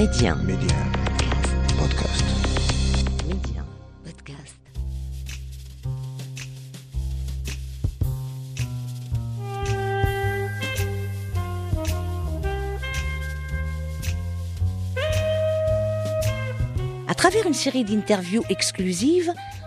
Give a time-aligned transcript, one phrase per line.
[0.00, 0.34] Média.
[0.34, 0.76] Média.
[1.78, 2.24] Podcast.
[3.28, 3.62] Média.
[4.02, 4.56] Podcast.
[17.06, 19.30] À travers une série d'interviews exclusives,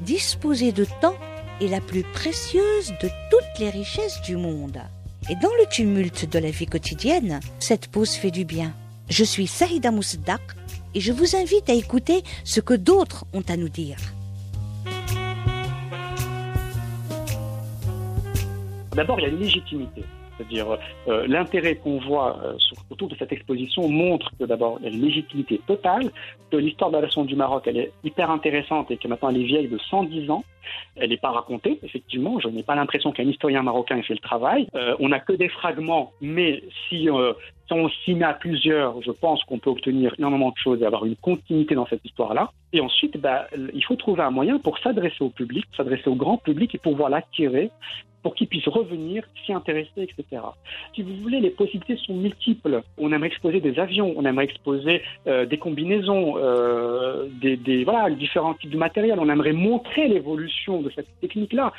[0.00, 1.16] disposer de temps
[1.60, 4.78] est la plus précieuse de toutes les richesses du monde.
[5.28, 8.72] Et dans le tumulte de la vie quotidienne, cette pause fait du bien.
[9.08, 10.40] Je suis Saïda Mousdak
[10.94, 13.98] et je vous invite à écouter ce que d'autres ont à nous dire.
[18.92, 20.04] D'abord, il y a une légitimité.
[20.40, 22.54] C'est-à-dire euh, l'intérêt qu'on voit euh,
[22.88, 26.10] autour de cette exposition montre que d'abord il y a légitimité totale,
[26.50, 29.42] que l'histoire de la nation du Maroc elle est hyper intéressante et que maintenant elle
[29.42, 30.44] est vieille de 110 ans.
[30.96, 32.38] Elle n'est pas racontée, effectivement.
[32.38, 34.68] Je n'ai pas l'impression qu'un historien marocain ait fait le travail.
[34.74, 39.10] Euh, on n'a que des fragments, mais si, si on s'y met à plusieurs, je
[39.10, 42.52] pense qu'on peut obtenir énormément de choses et avoir une continuité dans cette histoire-là.
[42.72, 46.36] Et ensuite, bah, il faut trouver un moyen pour s'adresser au public, s'adresser au grand
[46.36, 47.70] public et pouvoir l'attirer
[48.22, 50.42] pour qu'ils puissent revenir, s'y intéresser, etc.
[50.94, 52.82] Si vous voulez, les possibilités sont multiples.
[52.98, 58.70] On aimerait exposer des avions, on aimerait exposer euh, des combinaisons, euh, des, différents types
[58.70, 59.18] de matériel.
[59.18, 61.72] On aimerait montrer l'évolution de cette technique-là.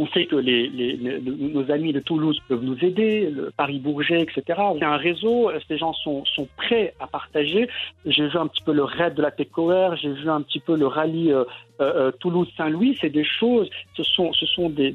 [0.00, 4.42] On sait que nos amis de Toulouse peuvent nous aider, le Paris-Bourget, etc.
[4.76, 6.22] Il a un réseau, ces gens sont,
[6.56, 7.68] prêts à partager.
[8.06, 10.76] J'ai vu un petit peu le raid de la TECOR, j'ai vu un petit peu
[10.76, 11.44] le rallye euh,
[11.80, 12.96] euh, Toulouse-Saint-Louis.
[13.00, 14.30] C'est des choses, ce sont,
[14.70, 14.94] des,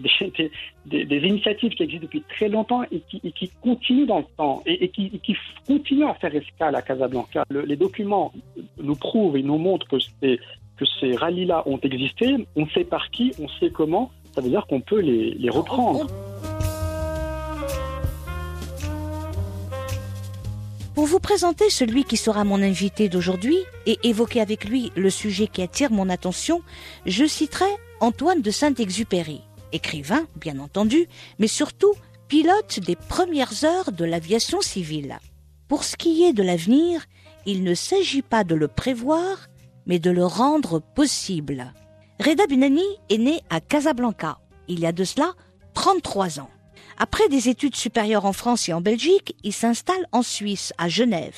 [0.86, 5.38] initiatives qui existent depuis très longtemps et qui, continuent dans le temps et, qui,
[5.68, 7.44] continuent à faire escale à Casablanca.
[7.50, 8.32] Le, les documents
[8.82, 9.98] nous prouvent et nous montrent que
[10.76, 12.36] que ces rallyes-là ont existé.
[12.56, 16.08] On sait par qui, on sait comment ça veut dire qu'on peut les, les reprendre.
[20.96, 23.58] Pour vous présenter celui qui sera mon invité d'aujourd'hui
[23.88, 26.62] et évoquer avec lui le sujet qui attire mon attention,
[27.06, 27.66] je citerai
[28.00, 31.08] Antoine de Saint-Exupéry, écrivain, bien entendu,
[31.40, 31.94] mais surtout
[32.28, 35.18] pilote des premières heures de l'aviation civile.
[35.68, 37.06] Pour ce qui est de l'avenir,
[37.46, 39.48] il ne s'agit pas de le prévoir,
[39.86, 41.74] mais de le rendre possible.
[42.24, 44.38] Reda Bunani est né à Casablanca,
[44.70, 45.34] il y a de cela
[45.74, 46.50] 33 ans.
[46.98, 51.36] Après des études supérieures en France et en Belgique, il s'installe en Suisse, à Genève.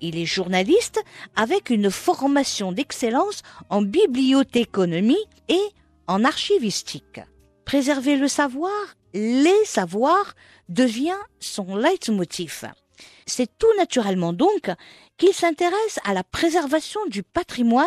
[0.00, 1.00] Il est journaliste
[1.36, 5.62] avec une formation d'excellence en bibliothéconomie et
[6.08, 7.20] en archivistique.
[7.64, 8.72] Préserver le savoir,
[9.12, 10.34] les savoirs,
[10.68, 12.64] devient son leitmotiv.
[13.24, 14.68] C'est tout naturellement donc
[15.16, 17.86] qu'il s'intéresse à la préservation du patrimoine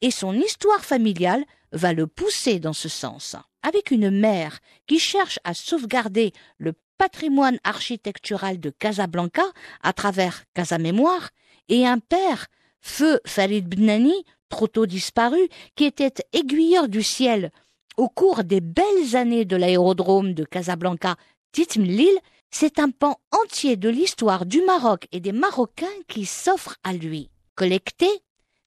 [0.00, 3.36] et son histoire familiale va le pousser dans ce sens.
[3.62, 9.44] Avec une mère qui cherche à sauvegarder le patrimoine architectural de Casablanca
[9.82, 11.30] à travers Casa Mémoire
[11.68, 12.46] et un père,
[12.80, 17.50] feu Farid Bnani, trop tôt disparu, qui était aiguilleur du ciel
[17.98, 21.16] au cours des belles années de l'aérodrome de Casablanca,
[21.52, 22.16] Titmlil,
[22.50, 27.28] c'est un pan entier de l'histoire du Maroc et des Marocains qui s'offre à lui.
[27.56, 28.06] Collecter,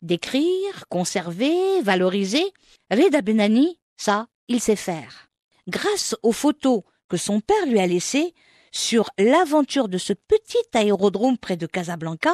[0.01, 2.45] décrire, conserver, valoriser,
[2.89, 5.29] Reda Benani, ça, il sait faire.
[5.67, 8.33] Grâce aux photos que son père lui a laissées
[8.71, 12.33] sur l'aventure de ce petit aérodrome près de Casablanca,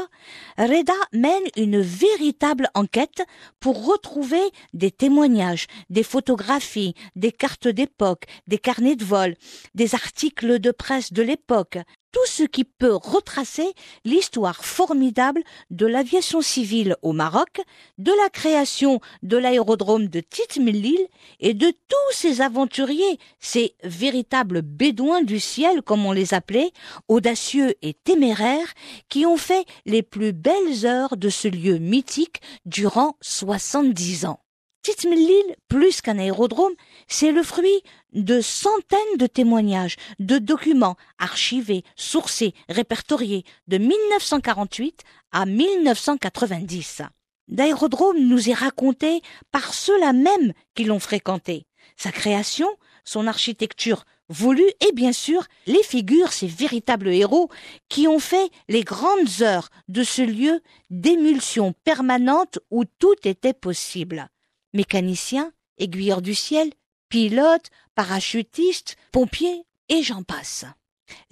[0.58, 3.24] Reda mène une véritable enquête
[3.60, 4.42] pour retrouver
[4.74, 9.36] des témoignages, des photographies, des cartes d'époque, des carnets de vol,
[9.74, 11.80] des articles de presse de l'époque,
[12.12, 13.74] tout ce qui peut retracer
[14.06, 17.62] l'histoire formidable de l'aviation civile au Maroc,
[17.98, 21.08] de la création de l'aérodrome de Titmilil
[21.40, 26.72] et de tous ces aventuriers, ces véritables bédouins du ciel comme on les appelait,
[27.08, 28.74] audacieux et téméraires,
[29.10, 34.40] qui ont fait les plus belles heures de ce lieu mythique durant 70 ans.
[34.88, 36.72] Titmilil, plus qu'un aérodrome,
[37.10, 45.04] c'est le fruit de centaines de témoignages, de documents archivés, sourcés, répertoriés de 1948
[45.34, 47.02] à 1990.
[47.50, 51.66] D'aérodrome nous est raconté par ceux-là même qui l'ont fréquenté.
[51.98, 52.70] Sa création,
[53.04, 57.50] son architecture voulu et bien sûr les figures, ces véritables héros
[57.90, 64.30] qui ont fait les grandes heures de ce lieu d'émulsion permanente où tout était possible.
[64.78, 66.70] Mécaniciens, aiguilleurs du ciel,
[67.10, 70.66] pilotes, parachutistes, pompiers et j'en passe.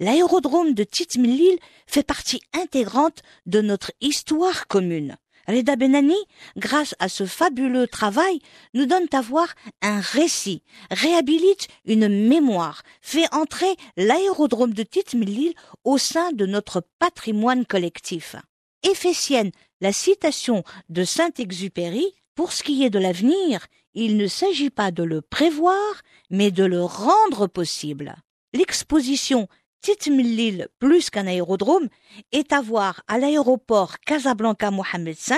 [0.00, 1.56] L'aérodrome de Titmilil
[1.86, 5.16] fait partie intégrante de notre histoire commune.
[5.46, 6.16] Reda Benani,
[6.56, 8.40] grâce à ce fabuleux travail,
[8.74, 15.54] nous donne à voir un récit, réhabilite une mémoire, fait entrer l'aérodrome de Titmilil
[15.84, 18.34] au sein de notre patrimoine collectif.
[18.82, 24.26] Et fait sienne la citation de Saint-Exupéry, pour ce qui est de l'avenir, il ne
[24.26, 28.14] s'agit pas de le prévoir, mais de le rendre possible.
[28.52, 29.48] L'exposition
[29.80, 31.88] Titmilil plus qu'un aérodrome
[32.32, 35.34] est à voir à l'aéroport Casablanca Mohamed V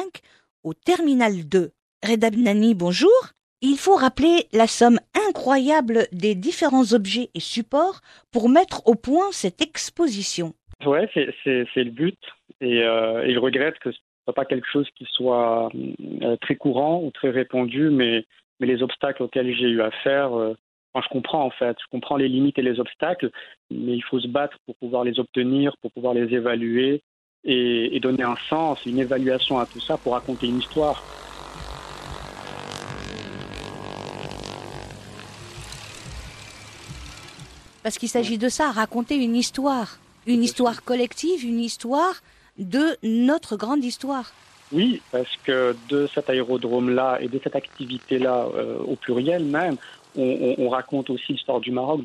[0.64, 1.70] au terminal 2.
[2.04, 3.10] Reda Nani, bonjour.
[3.60, 4.98] Il faut rappeler la somme
[5.28, 8.00] incroyable des différents objets et supports
[8.32, 10.54] pour mettre au point cette exposition.
[10.86, 12.18] Oui, c'est le but.
[12.60, 13.90] Et euh, il regrette que
[14.28, 15.70] soit pas quelque chose qui soit
[16.22, 18.26] euh, très courant ou très répandu, mais,
[18.60, 20.54] mais les obstacles auxquels j'ai eu affaire euh,
[21.00, 23.30] je comprends en fait, je comprends les limites et les obstacles,
[23.70, 27.02] mais il faut se battre pour pouvoir les obtenir, pour pouvoir les évaluer
[27.44, 31.02] et, donner un sens, une évaluation à tout ça pour raconter une histoire.
[37.84, 42.20] Parce qu'il s'agit de ça, raconter une histoire, une histoire collective, une histoire
[42.58, 44.32] de notre grande histoire.
[44.72, 49.76] Oui, parce que de cet aérodrome-là et de cette activité-là, euh, au pluriel même,
[50.16, 52.00] on, raconte aussi l'histoire du Maroc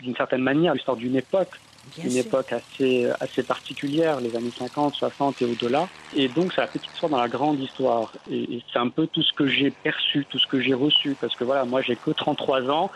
[0.00, 1.58] d'une certaine manière, l'histoire d'une époque,
[2.02, 5.88] une époque assez, assez particulière, les années 50, 60 et au-delà.
[6.14, 8.12] Et donc, c'est la petite histoire dans la grande histoire.
[8.30, 11.16] Et, c'est un peu tout ce que j'ai perçu, tout ce que j'ai reçu.
[11.20, 12.90] Parce que voilà, moi, j'ai que 33 ans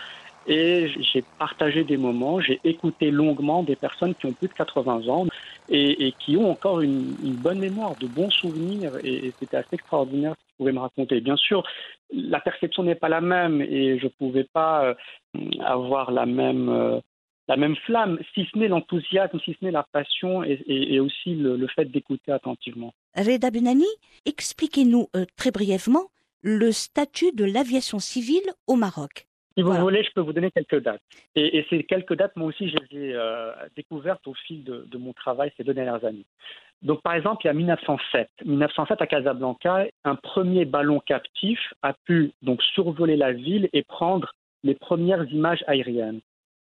[0.47, 5.09] et j'ai partagé des moments, j'ai écouté longuement des personnes qui ont plus de 80
[5.09, 5.27] ans
[5.71, 8.93] et, qui ont encore une, bonne mémoire, de bons souvenirs.
[9.05, 11.21] Et, c'était assez extraordinaire ce qu'ils pouvaient me raconter.
[11.21, 11.63] Bien sûr,
[12.13, 14.95] la perception n'est pas la même et je ne pouvais pas euh,
[15.61, 17.01] avoir la même, euh,
[17.49, 21.67] la même flamme, si ce n'est l'enthousiasme, si ce n'est la passion et, aussi le,
[21.69, 22.93] fait d'écouter attentivement.
[23.17, 23.87] Reda Benani,
[24.27, 26.07] expliquez-nous euh, très brièvement
[26.43, 29.27] le statut de l'aviation civile au Maroc.
[29.57, 31.03] Si vous voulez, je peux vous donner quelques dates.
[31.35, 33.17] Et, ces quelques dates, moi aussi, je les ai
[33.77, 36.25] découvertes au fil de, de, mon travail ces deux dernières années.
[36.83, 38.29] Donc, par exemple, il y a 1907.
[38.45, 44.33] 1907 à Casablanca, un premier ballon captif a pu donc survoler la ville et prendre
[44.63, 46.21] les premières images aériennes.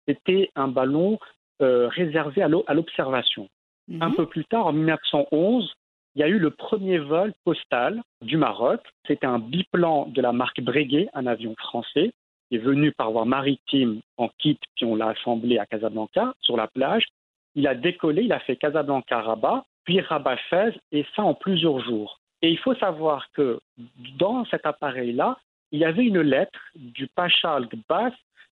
[0.09, 1.19] C'était un ballon
[1.63, 3.49] euh, réservé à l'observation.
[3.89, 4.03] Mhm.
[4.03, 5.75] Un peu plus tard, en 1911,
[6.15, 8.81] il y a eu le premier vol postal du Maroc.
[9.07, 12.13] C'était un biplan de la marque Breguet, un avion français,
[12.51, 16.69] est venu par voie maritime en kit, puis on l'a assemblé à Casablanca, sur la
[16.69, 17.05] plage.
[17.55, 22.21] Il a décollé, il a fait Casablanca-Rabat, puis Rabat-Fès, et ça en plusieurs jours.
[22.43, 23.61] Et il faut savoir que
[24.19, 25.39] dans cet appareil-là,
[25.73, 28.13] il y avait une lettre du Pacha al-Gbas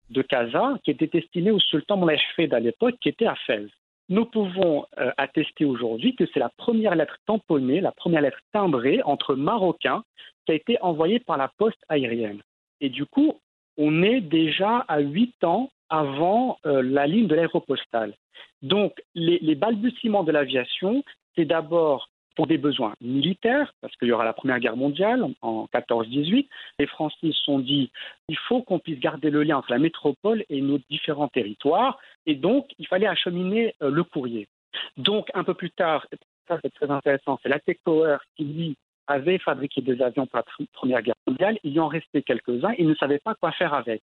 [0.09, 2.17] de Casa qui était destinée au sultan Moulay
[2.51, 3.67] à l'époque, qui était à Fès.
[4.09, 9.01] Nous pouvons euh, attester aujourd'hui que c'est la première lettre tamponnée, la première lettre timbrée
[9.03, 10.03] entre Marocains
[10.45, 12.41] qui a été envoyée par la poste aérienne.
[12.81, 13.39] Et du coup,
[13.77, 18.13] on est déjà à huit ans avant euh, la ligne de l'aéropostale.
[18.61, 21.03] Donc, les, balbutiements de l'aviation,
[21.35, 25.67] c'est d'abord pour des besoins militaires, parce qu'il y aura la Première Guerre mondiale en
[25.73, 26.47] 14-18.
[26.79, 27.91] Les Français se sont dit
[28.29, 32.35] il faut qu'on puisse garder le lien entre la métropole et nos différents territoires, et
[32.35, 34.47] donc il fallait acheminer euh, le courrier.
[34.95, 36.07] Donc, un peu plus tard,
[36.47, 38.77] ça c'est très intéressant, c'est la Techpower qui, lui,
[39.07, 41.57] avait fabriqué des avions pour la Première Guerre mondiale.
[41.63, 44.01] Il y en restait quelques-uns, il ne savait pas quoi faire avec.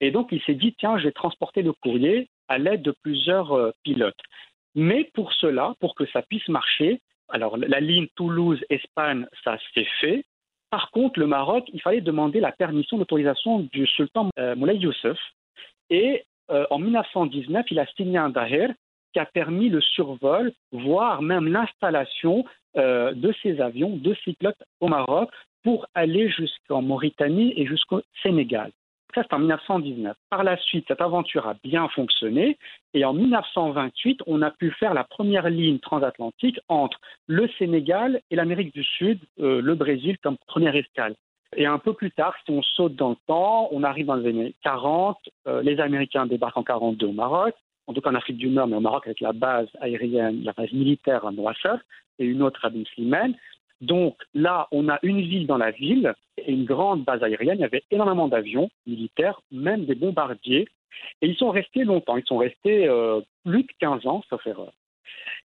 [0.00, 3.52] Et donc, il s'est dit tiens, je vais transporter le courrier à l'aide de plusieurs
[3.52, 4.20] euh, pilotes.
[4.74, 10.24] Mais pour cela, pour que ça puisse marcher, alors la ligne Toulouse-Espagne, ça s'est fait.
[10.70, 15.18] Par contre, le Maroc, il fallait demander la permission, l'autorisation du sultan euh, Moulay Youssef.
[15.90, 18.68] Et euh, en 1919, il a signé un daher
[19.18, 22.44] a permis le survol, voire même l'installation
[22.76, 25.30] euh, de ces avions, de ces pilotes au Maroc
[25.62, 28.70] pour aller jusqu'en Mauritanie et jusqu'au Sénégal.
[29.14, 30.16] Ça, c'est en 1919.
[30.28, 32.58] Par la suite, cette aventure a bien fonctionné
[32.94, 38.36] et en 1928, on a pu faire la première ligne transatlantique entre le Sénégal et
[38.36, 41.14] l'Amérique du Sud, euh, le Brésil comme première escale.
[41.56, 44.28] Et un peu plus tard, si on saute dans le temps, on arrive dans les
[44.28, 47.54] années 40, euh, les Américains débarquent en 42 au Maroc,
[47.88, 50.52] en tout cas en Afrique du Nord, mais au Maroc avec la base aérienne, la
[50.52, 51.80] base militaire à Nouakchott
[52.18, 53.34] et une autre à Ben Slimane.
[53.80, 57.56] Donc là, on a une ville dans la ville et une grande base aérienne.
[57.58, 60.68] Il y avait énormément d'avions militaires, même des bombardiers
[61.22, 62.88] Et ils sont restés longtemps, ils sont restés
[63.44, 64.72] plus de 15 ans, sauf erreur.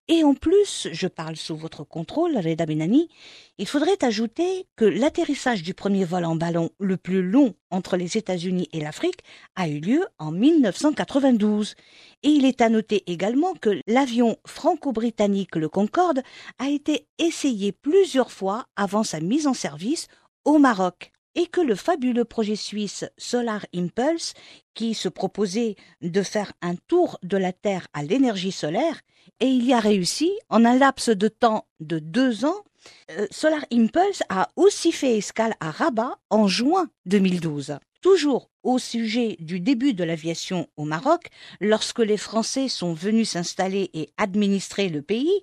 [0.09, 3.09] Et en plus, je parle sous votre contrôle, Reda Benani,
[3.57, 8.15] il faudrait ajouter que l'atterrissage du premier vol en ballon le plus long entre les
[8.15, 9.19] États-Unis et l'Afrique
[9.57, 11.75] a eu lieu en 1992.
[12.23, 16.21] Et il est à noter également que l'avion franco-britannique le Concorde
[16.57, 20.07] a été essayé plusieurs fois avant sa mise en service
[20.45, 24.33] au Maroc et que le fabuleux projet suisse Solar Impulse,
[24.73, 28.99] qui se proposait de faire un tour de la Terre à l'énergie solaire,
[29.39, 32.63] et il y a réussi en un laps de temps de deux ans.
[33.11, 37.77] Euh, Solar Impulse a aussi fait escale à Rabat en juin 2012.
[38.01, 43.89] Toujours au sujet du début de l'aviation au Maroc, lorsque les Français sont venus s'installer
[43.93, 45.41] et administrer le pays,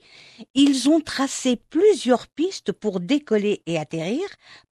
[0.54, 4.25] ils ont tracé plusieurs pistes pour décoller et atterrir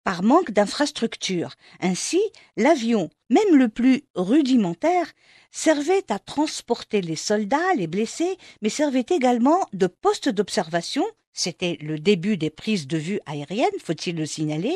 [0.03, 1.55] par manque d'infrastructures.
[1.81, 2.21] Ainsi,
[2.55, 5.11] l'avion, même le plus rudimentaire,
[5.51, 11.99] servait à transporter les soldats, les blessés, mais servait également de poste d'observation c'était le
[11.99, 14.75] début des prises de vue aériennes, faut-il le signaler,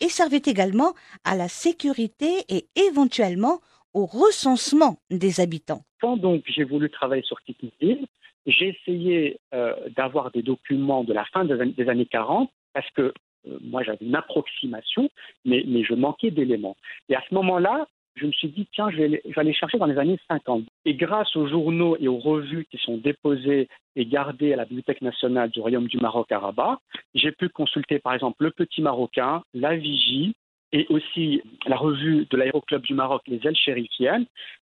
[0.00, 0.94] et servait également
[1.24, 3.60] à la sécurité et éventuellement
[3.94, 5.82] au recensement des habitants.
[6.00, 8.06] Quand donc j'ai voulu travailler sur Titnil,
[8.46, 13.12] j'ai essayé euh, d'avoir des documents de la fin des, années 40 parce que
[13.46, 15.10] euh, moi j'avais une approximation,
[15.44, 16.76] mais je manquais d'éléments.
[17.08, 19.98] Et à ce moment-là, je me suis dit, tiens, je vais, aller chercher dans les
[19.98, 20.64] années 50.
[20.84, 25.02] Et grâce aux journaux et aux revues qui sont déposées et gardées à la Bibliothèque
[25.02, 26.78] nationale du Royaume du Maroc à Rabat,
[27.14, 30.34] j'ai pu consulter par exemple Le Petit Marocain, La Vigie,
[30.72, 34.26] et aussi la revue de l'Aéroclub du Maroc, Les Ailes Chérifiennes,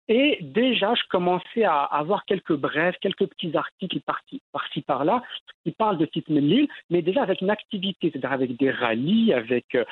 [0.08, 5.22] et déjà, je commençais à avoir quelques brefs, quelques petits articles par-ci par-là
[5.64, 9.84] qui parlent de Tite mais déjà avec une activité, c'est-à-dire avec des rallyes, avec, euh,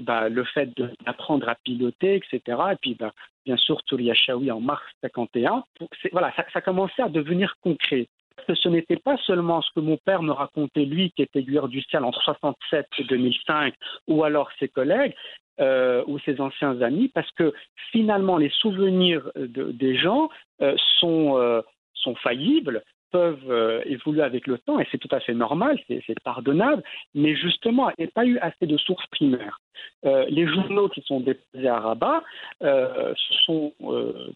[0.00, 0.70] bah, le fait
[1.04, 2.58] d'apprendre à piloter, etc.
[2.72, 3.12] Et puis, bah,
[3.44, 5.64] bien sûr, Touria Chaoui en mars 51.
[6.12, 8.08] voilà, ça, ça commençait à devenir concret
[8.54, 11.82] ce n'était pas seulement ce que mon père me racontait, lui, qui était aiguilleur du
[11.82, 13.74] ciel entre 67 et 2005,
[14.06, 15.14] ou alors ses collègues,
[15.60, 17.52] euh, ou ses anciens amis, parce que
[17.90, 20.28] finalement, les souvenirs des gens
[20.62, 21.62] euh, sont, euh,
[21.94, 26.82] sont faillibles, peuvent évoluer avec le temps, et c'est tout à fait normal, c'est pardonnable,
[27.14, 29.60] mais justement, il n'y a pas eu assez de sources primaires.
[30.04, 32.22] les journaux qui sont déposés à Rabat,
[32.60, 33.72] ce sont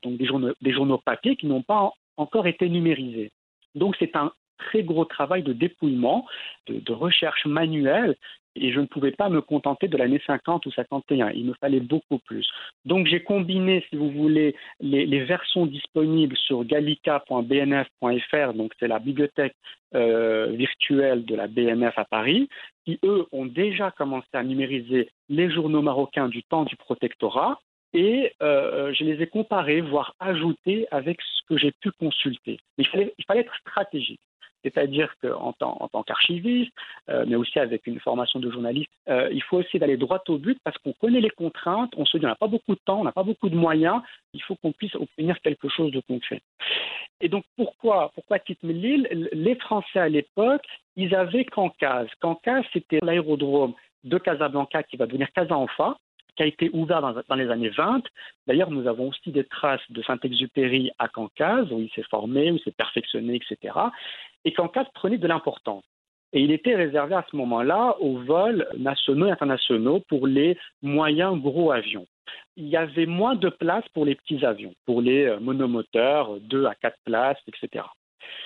[0.03, 3.31] donc des journaux, des journaux papier qui n'ont pas encore été numérisés.
[3.75, 6.27] Donc c'est un très gros travail de dépouillement,
[6.67, 8.17] de, recherche manuelle,
[8.57, 11.31] et je ne pouvais pas me contenter de l'année 50 ou 51.
[11.31, 12.47] Il me fallait beaucoup plus.
[12.85, 19.55] Donc j'ai combiné, si vous voulez, les, versions disponibles sur gallica.bnf.fr, donc c'est la bibliothèque
[19.95, 22.49] euh, virtuelle de la BNF à Paris,
[22.85, 27.61] qui eux ont déjà commencé à numériser les journaux marocains du temps du protectorat
[27.95, 32.59] et euh, je les ai comparés, voire ajoutés avec ce que j'ai pu consulter.
[32.91, 34.21] Fallait, il fallait être stratégique.
[34.63, 36.73] C'est-à-dire qu'en tant, qu'archiviste,
[37.09, 40.39] euh, mais aussi avec une formation de journaliste, euh, il faut aussi d'aller droit au
[40.39, 43.01] but parce qu'on connaît les contraintes, on se dit on n'a pas beaucoup de temps,
[43.01, 44.01] on n'a pas beaucoup de moyens,
[44.35, 46.41] il faut qu'on puisse obtenir quelque chose de concret.
[47.21, 50.65] Et donc pourquoi, pourquoi Titmelil Les Français à l'époque,
[50.97, 52.09] ils avaient Cancase.
[52.21, 55.97] Cancase, c'était l'aérodrome de Casablanca qui va devenir Casa-Enfa,
[56.37, 58.03] qui a été ouvert dans, les années 20.
[58.47, 62.57] D'ailleurs, nous avons aussi des traces de Saint-Exupéry à Cancase, où il s'est formé, où
[62.57, 63.75] il s'est perfectionné, etc.
[64.45, 65.85] Et Cancase prenait de l'importance.
[66.33, 71.39] Et il était réservé à ce moment-là aux vols nationaux et internationaux pour les moyens
[71.39, 72.07] gros avions.
[72.57, 76.65] Il y avait moins de place pour les petits avions, pour les euh, monomoteurs, 2
[76.65, 77.85] à 4 places, etc.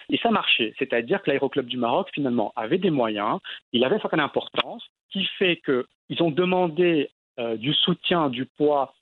[0.09, 3.38] Et ça marchait, c'est-à-dire que l'Aéroclub du Maroc, finalement, avait des moyens,
[3.73, 8.95] il avait une certaine importance, qui fait qu'ils ont demandé euh, du soutien du poids,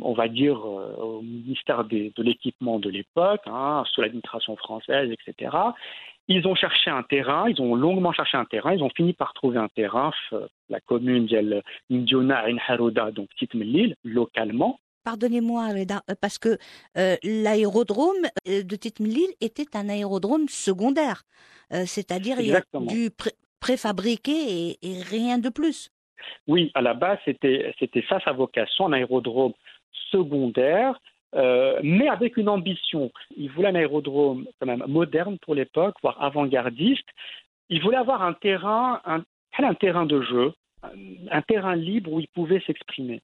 [0.00, 5.56] on va dire, euh, au ministère de l'équipement de l'époque, hein, sous l'administration française, etc.
[6.26, 9.32] Ils ont cherché un terrain, ils ont longuement cherché un terrain, ils ont fini par
[9.32, 10.10] trouver un terrain,
[10.68, 14.80] la commune de Ndiona Harouda, donc Titmelil, localement.
[15.04, 16.58] Pardonnez-moi, euh, parce que
[16.96, 21.22] l'aérodrome de Titmelil était un aérodrome secondaire,
[21.70, 22.38] c'est-à-dire
[22.80, 23.10] du
[23.60, 25.92] préfabriqué et rien de plus.
[26.46, 27.72] Oui, à la base, c'était
[28.08, 29.52] ça sa vocation, un aérodrome
[30.10, 30.98] secondaire,
[31.34, 33.10] euh, mais avec une ambition.
[33.36, 37.08] Il voulait un aérodrome quand même moderne pour l'époque, voire avant-gardiste.
[37.68, 40.52] Il voulait avoir un terrain, un, terrain de jeu,
[41.30, 43.20] un, terrain libre où il pouvait s'exprimer.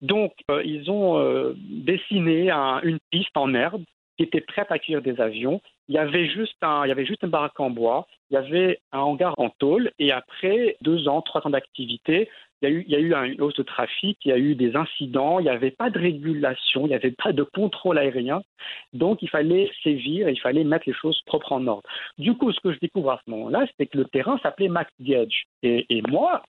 [0.00, 2.50] Donc, euh, ils ont euh, dessiné
[2.82, 3.84] une piste en herbe
[4.16, 7.06] qui était prête à accueillir des avions il y avait juste un, il y avait
[7.06, 11.08] juste une baraque en bois, il y avait un hangar en tôle, et après deux
[11.08, 12.28] ans, trois ans d'activité,
[12.62, 14.38] il y, a eu, il y a eu une hausse de trafic, il y a
[14.38, 17.98] eu des incidents, il n'y avait pas de régulation, il n'y avait pas de contrôle
[17.98, 18.42] aérien.
[18.94, 21.82] Donc, il fallait sévir, il fallait mettre les choses propres en ordre.
[22.16, 24.90] Du coup, ce que je découvre à ce moment-là, c'est que le terrain s'appelait Max
[25.00, 25.44] Gage.
[25.62, 26.42] Et, et moi,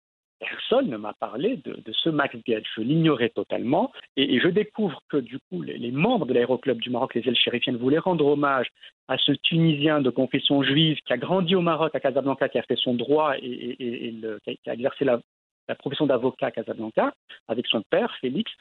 [0.49, 2.35] personne ne m'a parlé de, ce Max.
[2.47, 3.91] Je l'ignorais totalement.
[4.17, 7.77] Et, je découvre que, du coup, les, membres de l'aéroclub du Maroc, les ailes chérifiennes,
[7.77, 8.67] voulaient rendre hommage
[9.07, 12.63] à ce Tunisien de confession juive qui a grandi au Maroc, à Casablanca, qui a
[12.63, 15.19] fait son droit et, qui a exercé la,
[15.79, 17.13] profession d'avocat à Casablanca
[17.47, 18.51] avec son père, Félix.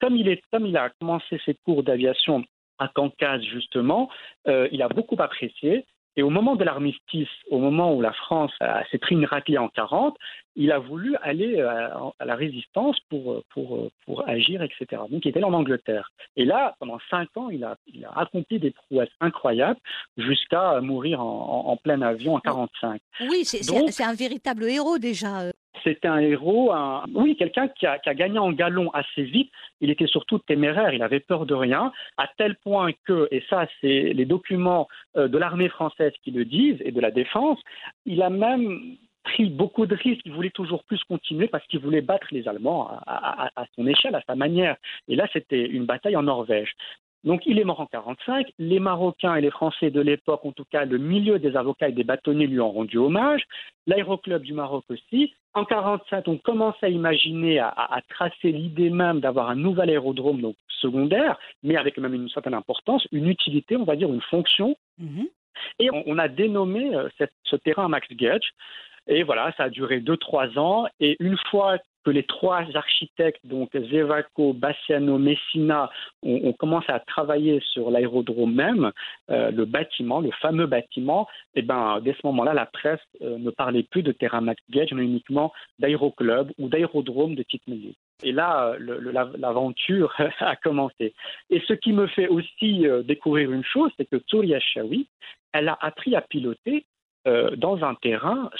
[0.00, 2.44] Comme il, est, comme il a commencé ses cours d'aviation
[2.78, 4.08] à Cancas, justement,
[4.46, 5.84] euh, il a beaucoup apprécié.
[6.18, 8.52] Et au moment de l'armistice, au moment où la France
[8.90, 10.16] s'est pris une raclée en 40,
[10.58, 15.02] il a voulu aller à, à la résistance pour, pour, pour, agir, etc.
[15.08, 16.10] Donc il était en Angleterre.
[16.36, 19.78] Et là, pendant cinq ans, il a, il a accompli des prouesses incroyables
[20.16, 23.00] jusqu'à mourir en, en, en, plein avion en 45.
[23.30, 25.42] Oui, c'est un véritable héros déjà.
[25.42, 25.52] euh.
[25.84, 27.04] C'était un héros, un...
[27.14, 29.52] oui, quelqu'un qui a, gagné en galon assez vite.
[29.80, 33.68] Il était surtout téméraire, il avait peur de rien, à tel point que, et ça
[33.80, 37.60] c'est les documents de l'armée française qui le disent et de la défense,
[38.06, 38.96] il a même
[39.38, 42.88] pris beaucoup de risques, il voulait toujours plus continuer parce qu'il voulait battre les Allemands
[42.88, 44.76] à, à, à, son échelle, à sa manière.
[45.06, 46.72] Et là, c'était une bataille en Norvège.
[47.24, 48.46] Donc il est mort en 45.
[48.58, 51.92] Les Marocains et les Français de l'époque, en tout cas le milieu des avocats et
[51.92, 53.42] des bâtonniers, lui ont rendu hommage.
[53.86, 55.34] L'aéroclub du Maroc aussi.
[55.54, 60.40] En 47, on commence à imaginer, à, à tracer l'idée même d'avoir un nouvel aérodrome
[60.40, 64.76] donc secondaire, mais avec même une certaine importance, une utilité, on va dire une fonction.
[64.98, 65.28] Mm -hmm.
[65.80, 68.48] Et on, on, a dénommé euh, cette, ce terrain Max Gage.
[69.08, 70.86] Et voilà, ça a duré deux, trois ans.
[71.00, 75.90] Et une fois que les trois architectes, donc Zevaco, Bassiano, Messina,
[76.22, 78.92] ont, commencé à travailler sur l'aérodrome même,
[79.30, 83.50] euh, le bâtiment, le fameux bâtiment, et ben, dès ce moment-là, la presse euh, ne
[83.50, 87.96] parlait plus de terrain Max Gage, mais uniquement d'aéroclub ou d'aérodrome de Titmeli.
[88.22, 91.14] Et là, l'aventure a commencé.
[91.50, 95.06] Et ce qui me fait aussi euh, découvrir une chose, c'est que Touria Chaoui,
[95.52, 96.84] elle a appris à piloter
[97.28, 98.50] euh, dans un terrain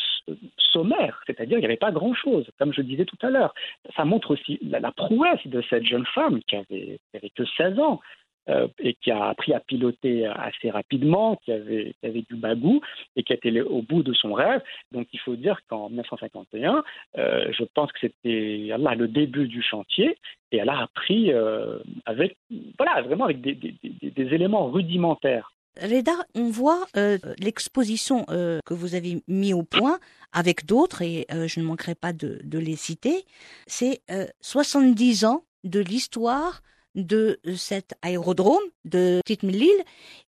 [0.59, 3.55] sommaire, c'est-à-dire il n'y avait pas grand-chose, comme je disais tout à l'heure.
[3.97, 8.01] Ça montre aussi la, prouesse de cette jeune femme qui avait, qui que 16 ans
[8.51, 12.83] euh, et qui a appris à piloter assez rapidement, qui avait, du bagou
[13.17, 14.61] et qui était au bout de son rêve.
[14.93, 16.85] Donc il faut dire qu'en 1951,
[17.17, 20.19] euh, je pense que c'était là le début du chantier
[20.53, 21.33] et elle a appris
[22.05, 22.37] avec,
[22.77, 25.51] voilà, vraiment avec des éléments rudimentaires.
[25.81, 29.99] Reda, on voit euh, l'exposition euh, que vous avez mis au point
[30.33, 33.25] avec d'autres, et euh, je ne manquerai pas de, les citer.
[33.67, 34.03] C'est
[34.41, 36.63] 70 ans de l'histoire
[36.95, 39.71] de cet aérodrome de Titmelil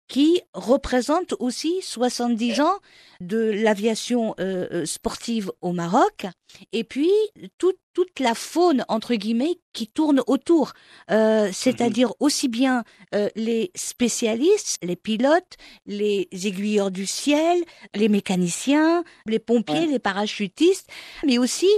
[0.08, 2.78] qui représente aussi 70 ans
[3.20, 6.26] de l'aviation euh, sportive au Maroc
[6.72, 7.10] et puis
[7.58, 10.72] tout, toute la faune entre guillemets qui tourne autour,
[11.10, 17.62] euh, c'est-à-dire aussi bien euh, les spécialistes, les pilotes, les aiguilleurs du ciel,
[17.94, 19.86] les mécaniciens, les pompiers, ouais.
[19.86, 20.88] les parachutistes,
[21.26, 21.68] mais aussi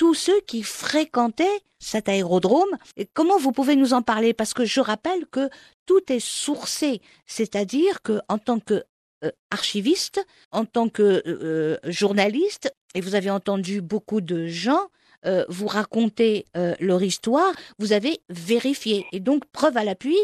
[0.00, 2.70] tous ceux qui fréquentaient cet aérodrome.
[3.12, 4.32] Comment vous pouvez nous en parler?
[4.32, 5.50] Parce que je rappelle que
[5.84, 8.82] tout est sourcé, c'est-à-dire que en tant que
[9.24, 14.88] euh, archiviste, en tant que euh, journaliste, et vous avez entendu beaucoup de gens
[15.26, 19.04] euh, vous raconter leur histoire, vous avez vérifié.
[19.12, 20.16] Et donc, preuve à l'appui,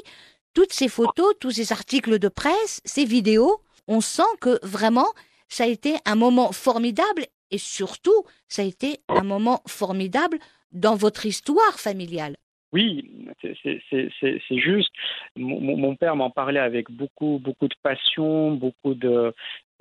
[0.55, 5.13] toutes ces photos, tous ces articles de presse, ces vidéos, on sent que vraiment,
[5.51, 10.39] ça a été un moment formidable et surtout, ça a été un moment formidable
[10.73, 12.35] dans votre histoire familiale.
[12.73, 14.91] Oui, c'est juste.
[15.37, 19.33] Mon, mon père m'en parlait avec beaucoup, beaucoup de passion, beaucoup de,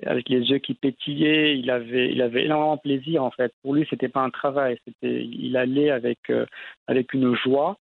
[0.04, 1.58] avec les yeux qui pétillaient.
[1.58, 3.52] Il avait, il avait énormément de plaisir en fait.
[3.62, 4.78] Pour lui, c'était pas un travail.
[4.86, 6.46] C'était, il allait avec, euh,
[6.86, 7.78] avec une joie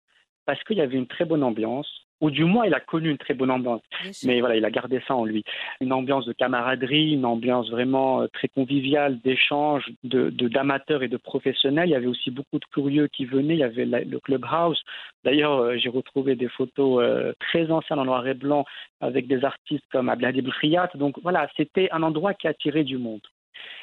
[0.45, 3.17] parce qu'il y avait une très bonne ambiance ou du moins il a connu une
[3.17, 3.81] très bonne ambiance.
[4.25, 5.43] Mais voilà, il a gardé ça en lui.
[5.81, 11.89] Une ambiance de camaraderie, une ambiance vraiment très conviviale, d'échange, de, d'amateurs et de professionnels.
[11.89, 13.55] Il y avait aussi beaucoup de curieux qui venaient.
[13.55, 14.81] Il y avait la, le clubhouse.
[15.23, 18.65] D'ailleurs, euh, j'ai retrouvé des photos euh, très anciennes en noir et blanc
[19.01, 20.89] avec des artistes comme Abdelhadi Boufriyat.
[20.95, 23.21] Donc voilà, c'était un endroit qui attirait du monde.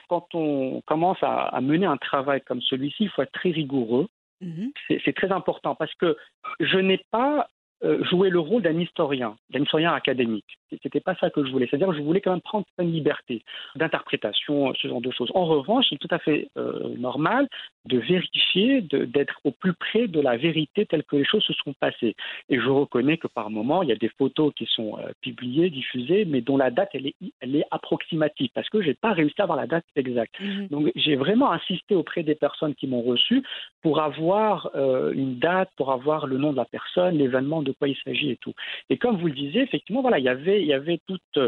[0.09, 4.07] Quand on commence à, à mener un travail comme celui-ci, il faut être très rigoureux.
[4.41, 4.67] Mmh.
[4.89, 6.17] C'est très important parce que
[6.61, 7.43] je n'ai pas euh,
[7.83, 10.59] jouer le rôle d'un historien, d'un historien académique.
[10.83, 11.67] C'était pas ça que je voulais.
[11.69, 13.43] C'est-à-dire que je voulais quand même prendre une liberté
[13.77, 15.31] d'interprétation, ce genre de choses.
[15.35, 17.49] En revanche, c'est tout à fait euh, normal
[17.87, 21.75] de vérifier, d'être au plus près de la vérité telle que les choses se sont
[21.79, 22.15] passées.
[22.49, 25.71] Et je reconnais que par moment, il y a des photos qui sont euh, publiées,
[25.71, 29.13] diffusées, mais dont la date, elle est, elle est approximative, parce que je n'ai pas
[29.13, 30.35] réussi à avoir la date exacte.
[30.41, 30.69] Mhm.
[30.69, 33.43] Donc j'ai vraiment insisté auprès des personnes qui m'ont reçu
[33.83, 34.71] pour avoir
[35.13, 38.37] une date, pour avoir le nom de la personne, l'événement de quoi il s'agit et
[38.37, 38.53] tout.
[38.91, 41.39] Et comme vous le disiez, effectivement, voilà, il y avait, il y avait toute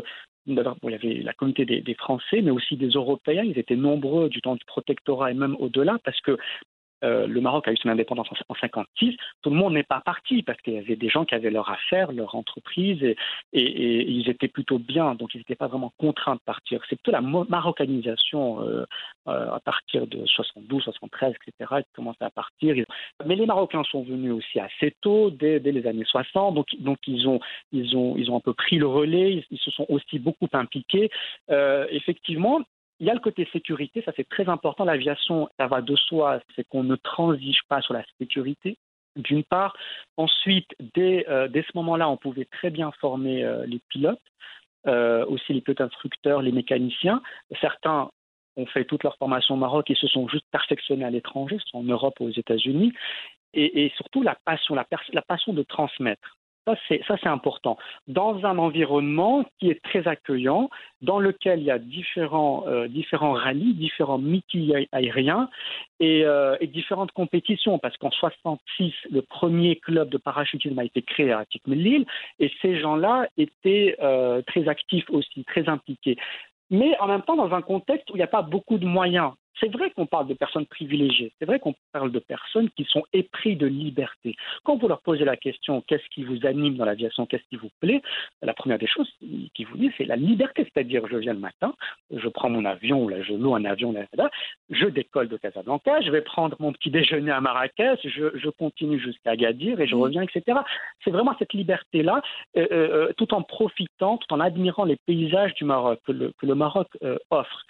[0.48, 3.44] euh, il y avait la communauté des, des, Français, mais aussi des Européens.
[3.44, 6.36] Ils étaient nombreux du temps du protectorat et même au-delà, parce que
[7.04, 10.42] euh, le Maroc a eu son indépendance en 1956, tout le monde n'est pas parti
[10.42, 13.02] parce qu'il y avait des gens qui avaient leur affaire, leur entreprise
[13.52, 16.80] et, ils étaient plutôt bien, donc ils n'étaient pas vraiment contraints de partir.
[16.88, 18.84] C'est plutôt la marocanisation euh,
[19.28, 21.82] euh, à partir de 72, 73, etc.
[21.82, 22.74] qui commençait à partir.
[23.24, 27.40] Mais les Marocains sont venus aussi assez tôt, dès, les années 60, donc, ils, ont,
[27.72, 31.10] un peu pris le relais, ils se sont aussi beaucoup impliqués.
[31.90, 32.62] effectivement,
[33.00, 34.84] il y a le côté sécurité, ça c'est très important.
[34.84, 38.76] L'aviation, ça va de soi, c'est qu'on ne transige pas sur la sécurité.
[39.16, 39.76] D'une part.
[40.16, 44.20] Ensuite, dès, euh, ce moment-là, on pouvait très bien former euh, les pilotes,
[44.86, 47.20] euh, aussi les pilotes instructeurs, les mécaniciens.
[47.60, 48.10] Certains
[48.56, 51.82] ont fait toute leur formation au Maroc et se sont juste perfectionnés à l'étranger, en
[51.82, 52.92] Europe ou aux États-Unis.
[53.54, 56.37] Et, surtout la passion, la passion de transmettre.
[57.06, 57.78] Ça, c'est important.
[58.06, 60.70] Dans un environnement qui est très accueillant,
[61.02, 65.48] dans lequel il y a différents, euh, différents rallyes, différents meetings aériens
[66.02, 71.32] euh, et, différentes compétitions, parce qu'en 66, le premier club de parachutisme a été créé
[71.32, 72.04] à Tikmelil,
[72.38, 76.16] et ces gens-là étaient euh, très actifs aussi, très impliqués
[76.70, 79.32] mais en même temps dans un contexte où il n'y a pas beaucoup de moyens.
[79.60, 83.04] C'est vrai qu'on parle de personnes privilégiées, c'est vrai qu'on parle de personnes qui sont
[83.12, 84.36] épris de liberté.
[84.64, 87.70] Quand vous leur posez la question qu'est-ce qui vous anime dans l'aviation, qu'est-ce qui vous
[87.80, 88.02] plaît,
[88.42, 91.74] la première des choses qu'ils vous disent c'est la liberté, c'est-à-dire je viens le matin,
[92.10, 94.30] je prends mon avion, là je loue un avion, là,
[94.70, 99.32] je décolle de Casablanca, je vais prendre mon petit déjeuner à Marrakech, je, continue jusqu'à
[99.32, 100.58] Agadir et je reviens, etc.
[101.04, 102.22] C'est vraiment cette liberté-là,
[102.56, 106.54] euh, euh, euh, tout en profitant, tout en admirant les paysages du Maroc que le,
[106.54, 106.88] Maroc
[107.30, 107.64] offre.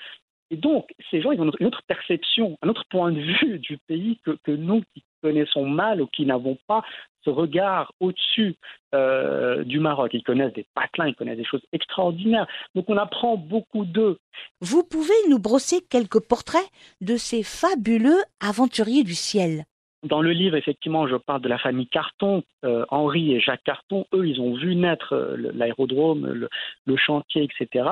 [0.51, 3.79] Et donc, ces gens, ils ont une autre perception, un autre point de vue du
[3.87, 6.83] pays que, nous qui connaissons mal ou qui n'avons pas
[7.25, 8.57] ce regard au-dessus
[8.95, 10.11] euh, du Maroc.
[10.15, 12.47] Ils connaissent des patelins, ils connaissent des choses extraordinaires.
[12.75, 14.19] Donc on apprend beaucoup d'eux.
[14.61, 16.69] Vous pouvez nous brosser quelques portraits
[17.01, 19.65] de ces fabuleux aventuriers du ciel
[20.05, 24.07] dans le livre, effectivement, je parle de la famille Carton, euh, Henri et Jacques Carton.
[24.13, 26.49] Eux, ils ont vu naître euh, l'aérodrome,
[26.87, 27.89] le, chantier, etc.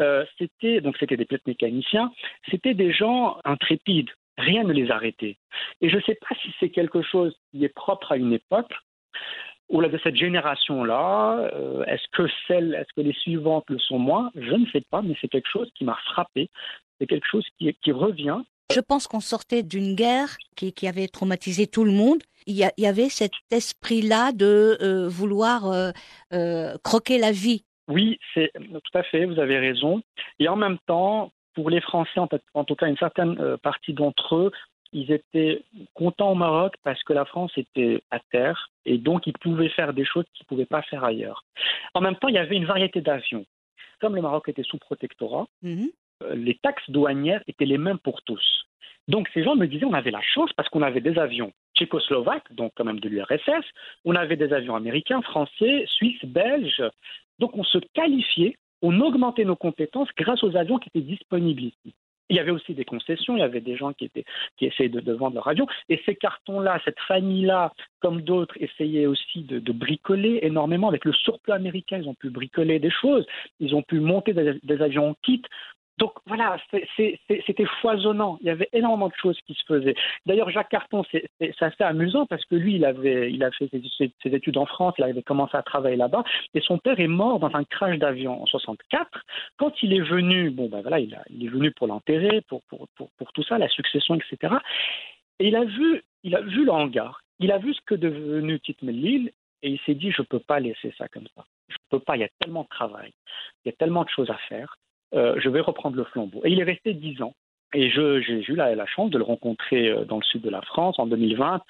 [0.00, 2.10] Euh, c'était donc c'était des pilotes mécaniciens.
[2.50, 4.10] C'était des gens intrépides.
[4.36, 5.36] Rien ne les arrêtait.
[5.80, 8.72] Et je ne sais pas si c'est quelque chose qui est propre à une époque
[9.68, 11.50] ou là de cette génération-là.
[11.86, 14.30] est-ce que celles, est-ce que les suivantes le sont moins?
[14.34, 16.50] Je ne sais pas, mais c'est quelque chose qui m'a frappé.
[16.98, 18.40] C'est quelque chose qui, qui revient
[18.72, 22.22] je pense qu'on sortait d'une guerre qui, avait traumatisé tout le monde.
[22.46, 25.90] Il y, avait cet esprit-là de euh, vouloir euh,
[26.32, 27.64] euh, croquer la vie.
[27.88, 30.02] Oui, c'est tout à fait, vous avez raison.
[30.38, 34.36] Et en même temps, pour les Français, en, en tout cas une certaine partie d'entre
[34.36, 34.50] eux,
[34.92, 39.36] ils étaient contents au Maroc parce que la France était à terre et donc ils
[39.38, 41.44] pouvaient faire des choses qu'ils ne pouvaient pas faire ailleurs.
[41.94, 43.44] En même temps, il y avait une variété d'avions.
[44.00, 45.88] Comme le Maroc était sous protectorat, mhm.
[46.22, 48.64] Euh, les taxes douanières étaient les mêmes pour tous.
[49.08, 52.52] Donc ces gens me disaient on avait la chance parce qu'on avait des avions tchécoslovaques,
[52.54, 53.64] donc quand même de l'URSS,
[54.04, 56.82] on avait des avions américains, français, suisses, belges.
[57.38, 61.94] Donc on se qualifiait, on augmentait nos compétences grâce aux avions qui étaient disponibles ici.
[62.30, 64.10] Il y avait aussi des concessions, il y avait des gens qui,
[64.62, 65.66] essayaient de, vendre leur avion.
[65.90, 70.88] Et ces cartons-là, cette famille-là, comme d'autres, essayaient aussi de, bricoler énormément.
[70.88, 73.26] Avec le surplus américain, ils ont pu bricoler des choses.
[73.60, 75.42] Ils ont pu monter des, des avions en kit.
[75.98, 78.36] Donc voilà, c'était foisonnant.
[78.40, 79.94] Il y avait énormément de choses qui se faisaient.
[80.26, 81.28] D'ailleurs, Jacques Carton, c'est
[81.60, 85.04] assez amusant parce que lui, il avait, il a fait ses, études en France, il
[85.04, 88.46] avait commencé à travailler là-bas, et son père est mort dans un crash d'avion en
[88.46, 89.08] 64.
[89.56, 93.32] Quand il est venu, bon ben voilà, il, est venu pour l'enterrer, pour, pour, pour,
[93.32, 94.54] tout ça, la succession, etc.
[95.38, 98.58] Et il a vu, il a vu le hangar, il a vu ce que devenu
[98.58, 99.30] Tite Mellil,
[99.62, 101.44] et il s'est dit, je ne peux pas laisser ça comme ça.
[101.68, 103.12] Je ne peux pas, il y a tellement de travail,
[103.64, 104.76] il y a tellement de choses à faire.
[105.14, 106.40] Euh, je vais reprendre le flambeau.
[106.44, 107.34] Et il est resté dix ans.
[107.72, 110.98] Et j'ai eu la, chance de le rencontrer euh, dans le sud de la France
[110.98, 111.62] en 2020.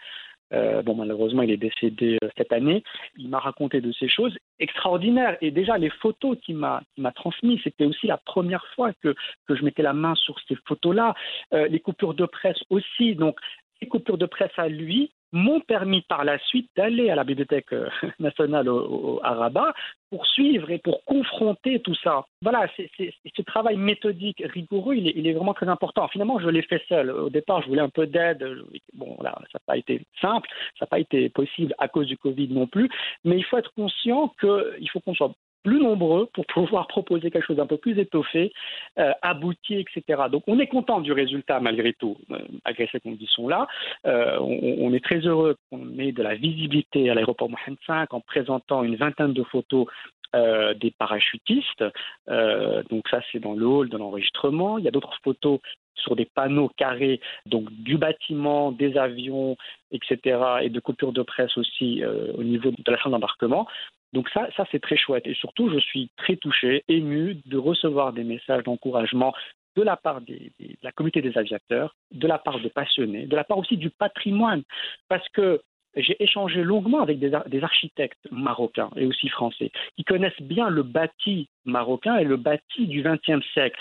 [0.53, 2.85] Euh, bon, malheureusement, il est décédé cette année.
[3.17, 5.37] Il m'a raconté de ces choses extraordinaires.
[5.41, 6.83] Et déjà, les photos qu'il m'a
[7.15, 9.15] transmises, c'était aussi la première fois que,
[9.47, 11.15] que je mettais la main sur ces photos-là.
[11.53, 13.15] les coupures de presse aussi.
[13.15, 13.37] Donc,
[13.81, 17.73] les coupures de presse à lui m'ont permis par la suite d'aller à la Bibliothèque
[17.73, 17.89] euh,
[18.21, 19.75] nationale au, Rabat
[20.11, 22.25] pour suivre et pour confronter tout ça.
[22.41, 26.07] Voilà, c'est, ce travail méthodique, rigoureux, il est, il est, vraiment très important.
[26.09, 27.11] Finalement, je l'ai fait seul.
[27.11, 28.47] Au départ, je voulais un peu d'aide.
[28.93, 32.17] Bon, là, ça n'a pas été simple, ça n'a pas été possible à cause du
[32.17, 32.89] Covid non plus.
[33.25, 35.33] Mais il faut être conscient qu'il faut qu'on soit
[35.65, 38.53] plus nombreux pour pouvoir proposer quelque chose d'un peu plus étoffé,
[38.99, 40.25] euh, abouti, etc.
[40.31, 43.67] Donc on est content du résultat malgré tout, euh, malgré ces conditions-là.
[44.07, 48.21] Euh, on, est très heureux qu'on ait de la visibilité à l'aéroport Mohamed V en
[48.21, 49.87] présentant une vingtaine de photos
[50.81, 51.85] des parachutistes.
[52.27, 54.79] Donc ça, c'est dans le hall de l'enregistrement.
[54.79, 55.61] Il y a d'autres photos
[55.95, 59.57] sur des panneaux carrés, donc du bâtiment, des avions,
[59.93, 62.03] etc., et de coupures de presse aussi
[62.37, 63.69] au niveau de la chambre d'embarquement.
[64.15, 65.27] Donc ça, ça c'est très chouette.
[65.27, 69.35] Et surtout, je suis très touché, ému de recevoir des messages d'encouragement
[69.77, 73.27] de la part des, des, de la communauté des aviateurs, de la part de passionnés,
[73.27, 74.63] de la part aussi du patrimoine.
[75.09, 75.61] Parce que
[75.97, 80.85] j'ai échangé longuement avec des, des, architectes marocains et aussi français qui connaissent bien le
[80.85, 83.79] bâti marocain et le bâti du XXe siècle,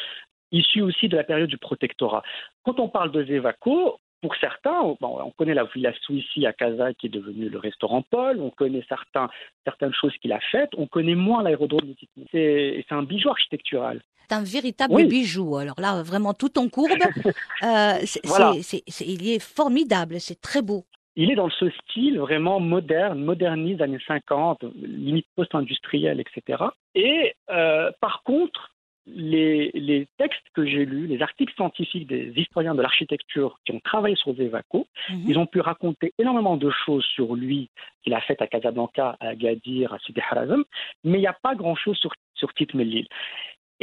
[0.52, 2.24] issu aussi de la période du protectorat.
[2.63, 6.94] Quand on parle de Zévaco, pour certains, bon, on connaît la Villa Suissi à Casa
[6.94, 9.30] qui est devenue le restaurant Paul, on connaît certains,
[9.66, 11.96] certaines choses qu'il a faites, on connaît moins l'aérodrome de.
[12.32, 14.02] C'est un bijou architectural.
[14.30, 15.08] C'est un véritable oui.
[15.08, 15.58] bijou.
[15.58, 16.92] Alors là, vraiment, tout en courbe.
[17.64, 18.54] euh, voilà.
[18.62, 20.86] c est, c est, il est formidable, c'est très beau.
[21.18, 26.64] Il est dans ce style vraiment moderne, moderniste, années 50, limite post-industriel, etc.
[26.96, 28.72] Et euh, par contre,
[29.06, 33.80] les, les, textes que j'ai lus, les articles scientifiques des historiens de l'architecture qui ont
[33.91, 35.30] travaillé sur Zévaco, mm -hmm.
[35.30, 37.69] ils ont pu raconter énormément de choses sur lui
[38.02, 40.63] qu'il a fait à Casablanca, à Agadir, à Sidi Harazem,
[41.04, 42.73] mais il n'y a pas grand-chose sur, sur Tite.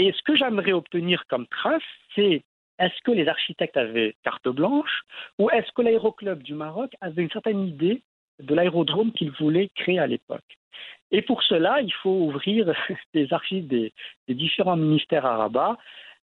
[0.01, 2.35] Et ce que j'aimerais obtenir comme trace, c'est
[2.83, 4.95] est-ce que les architectes avaient carte blanche
[5.39, 7.97] ou est-ce que l'aéroclub du Maroc avait une certaine idée
[8.49, 10.51] de l'aérodrome qu'ils voulaient créer à l'époque?
[11.11, 12.61] Et pour cela, il faut ouvrir
[13.15, 13.93] les archives des,
[14.29, 15.77] des différents ministères à Rabat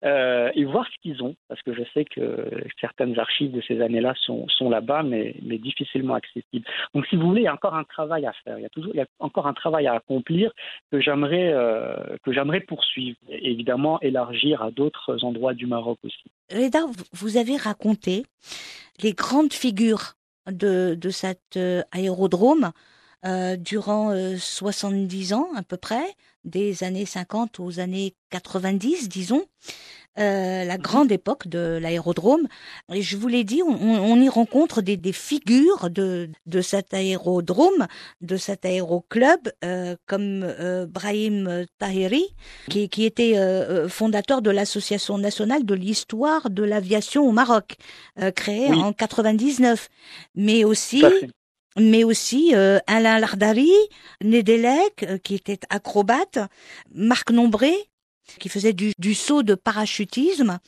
[0.05, 3.81] euh, et voir ce qu'ils ont, parce que je sais que certaines archives de ces
[3.81, 6.67] années-là sont, sont là-bas, mais, mais, difficilement accessibles.
[6.95, 8.69] Donc, si vous voulez, il y a encore un travail à faire, il y a,
[8.69, 10.53] toujours, il y a encore un travail à accomplir
[10.93, 12.17] que j'aimerais euh,
[12.69, 16.31] poursuivre, et évidemment élargir à d'autres endroits du Maroc aussi.
[16.53, 16.81] Reda,
[17.13, 18.25] vous avez raconté
[19.03, 20.15] les grandes figures
[20.51, 22.73] de, de cet euh, aérodrome
[23.27, 29.45] euh, durant euh, 70 ans à peu près, des années 50 aux années 90, disons,
[30.17, 32.47] euh, la grande époque de l'aérodrome.
[32.93, 36.95] Et je vous l'ai dit, on, on, y rencontre des, des figures de, de, cet
[36.95, 37.89] aérodrome,
[38.21, 42.27] de cet aéroclub, euh, comme euh, Brahim Tahiri,
[42.71, 47.75] qui, qui était euh, fondateur de l'Association nationale de l'histoire de l'aviation au Maroc,
[48.21, 48.81] euh, créée oui.
[48.81, 49.89] en 99.
[50.37, 51.03] Mais aussi
[51.79, 53.73] mais aussi euh, Alain Lardari,
[54.23, 56.39] Nedelec, euh, qui était acrobate,
[56.95, 57.75] Marc Nombré,
[58.39, 60.59] qui faisait du, du saut de parachutisme,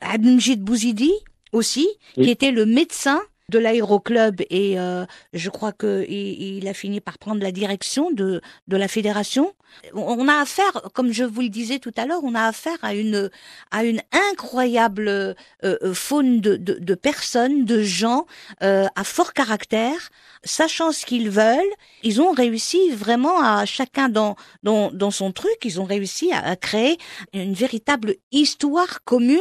[0.00, 1.12] Abdelmjid Bouzidi
[1.52, 2.24] aussi, oui.
[2.24, 3.20] qui était le médecin
[3.52, 8.10] de l'aéroclub et euh, je crois que il, il, a fini par prendre la direction
[8.10, 9.52] de, de la fédération.
[9.94, 12.94] On a affaire, comme je vous le disais tout à l'heure, on a affaire à
[12.94, 13.30] une
[13.70, 15.34] à une incroyable euh,
[15.64, 18.26] euh faune de, de, de, personnes, de gens
[18.62, 20.10] euh, à fort caractère,
[20.44, 21.74] sachant ce qu'ils veulent.
[22.02, 25.56] Ils ont réussi vraiment à chacun dans dans, dans son truc.
[25.64, 26.96] Ils ont réussi à, à créer
[27.32, 29.38] une véritable histoire commune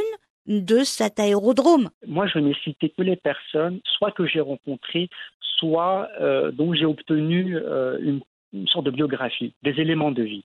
[0.48, 5.10] de cet aérodrome Moi, je n'ai cité que les personnes, soit que j'ai rencontrées,
[5.58, 8.22] soit euh, dont j'ai obtenu euh, une,
[8.54, 10.44] une, sorte de biographie, des éléments de vie.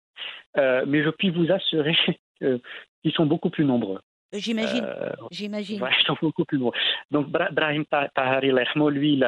[0.58, 1.96] Euh, mais je puis vous assurer
[2.40, 4.00] qu'ils sont beaucoup plus nombreux.
[4.32, 4.84] J'imagine.
[4.84, 5.82] Euh, J'imagine.
[5.82, 6.76] Ouais, ils sont beaucoup plus nombreux.
[7.10, 8.52] Donc, Brahim Tahari,
[8.90, 9.22] lui,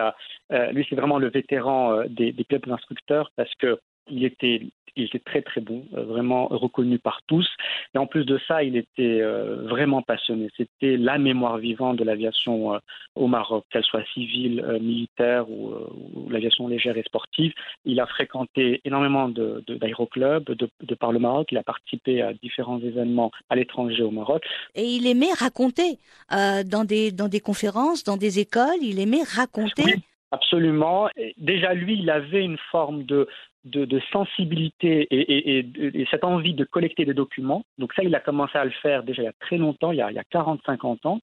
[0.72, 3.78] lui c'est vraiment le vétéran des, des clubs d'instructeurs parce que
[4.10, 4.62] il était
[4.98, 7.48] il était très très bon, euh, vraiment reconnu par tous.
[7.94, 10.48] Et en plus de ça, il était euh, vraiment passionné.
[10.56, 12.78] C'était la mémoire vivante de l'aviation euh,
[13.14, 15.72] au Maroc, qu'elle soit civile, militaire ou,
[16.14, 17.52] ou l'aviation légère et sportive.
[17.84, 21.48] Il a fréquenté énormément d'aéroclubs de, de, de, de, par le Maroc.
[21.52, 24.44] Il a participé à différents événements à l'étranger au Maroc.
[24.74, 25.98] Et il aimait raconter
[26.30, 29.82] dans, des, dans des conférences, dans des écoles, il aimait raconter.
[29.84, 29.94] Oui.
[30.30, 31.08] Absolument.
[31.38, 33.28] Déjà, lui, il avait une forme de,
[33.68, 37.64] de, sensibilité et, et, et, et, cette envie de collecter des documents.
[37.78, 39.98] Donc ça, il a commencé à le faire déjà il y a très longtemps, il
[39.98, 41.20] y a, il y a 40-50 ans.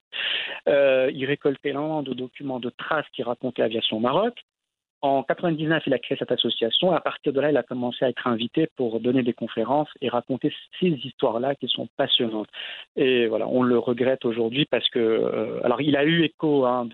[0.68, 4.36] Euh, il récoltait énormément de documents, de traces qui racontaient l'aviation au Maroc.
[5.02, 6.92] En 99, il a créé cette association.
[6.92, 10.10] À partir de là, il a commencé à être invité pour donner des conférences et
[10.10, 12.48] raconter ces histoires-là qui sont passionnantes.
[12.96, 16.66] Et voilà, on le regrette aujourd'hui parce que, euh, alors, il a eu écho.
[16.66, 16.90] Hein,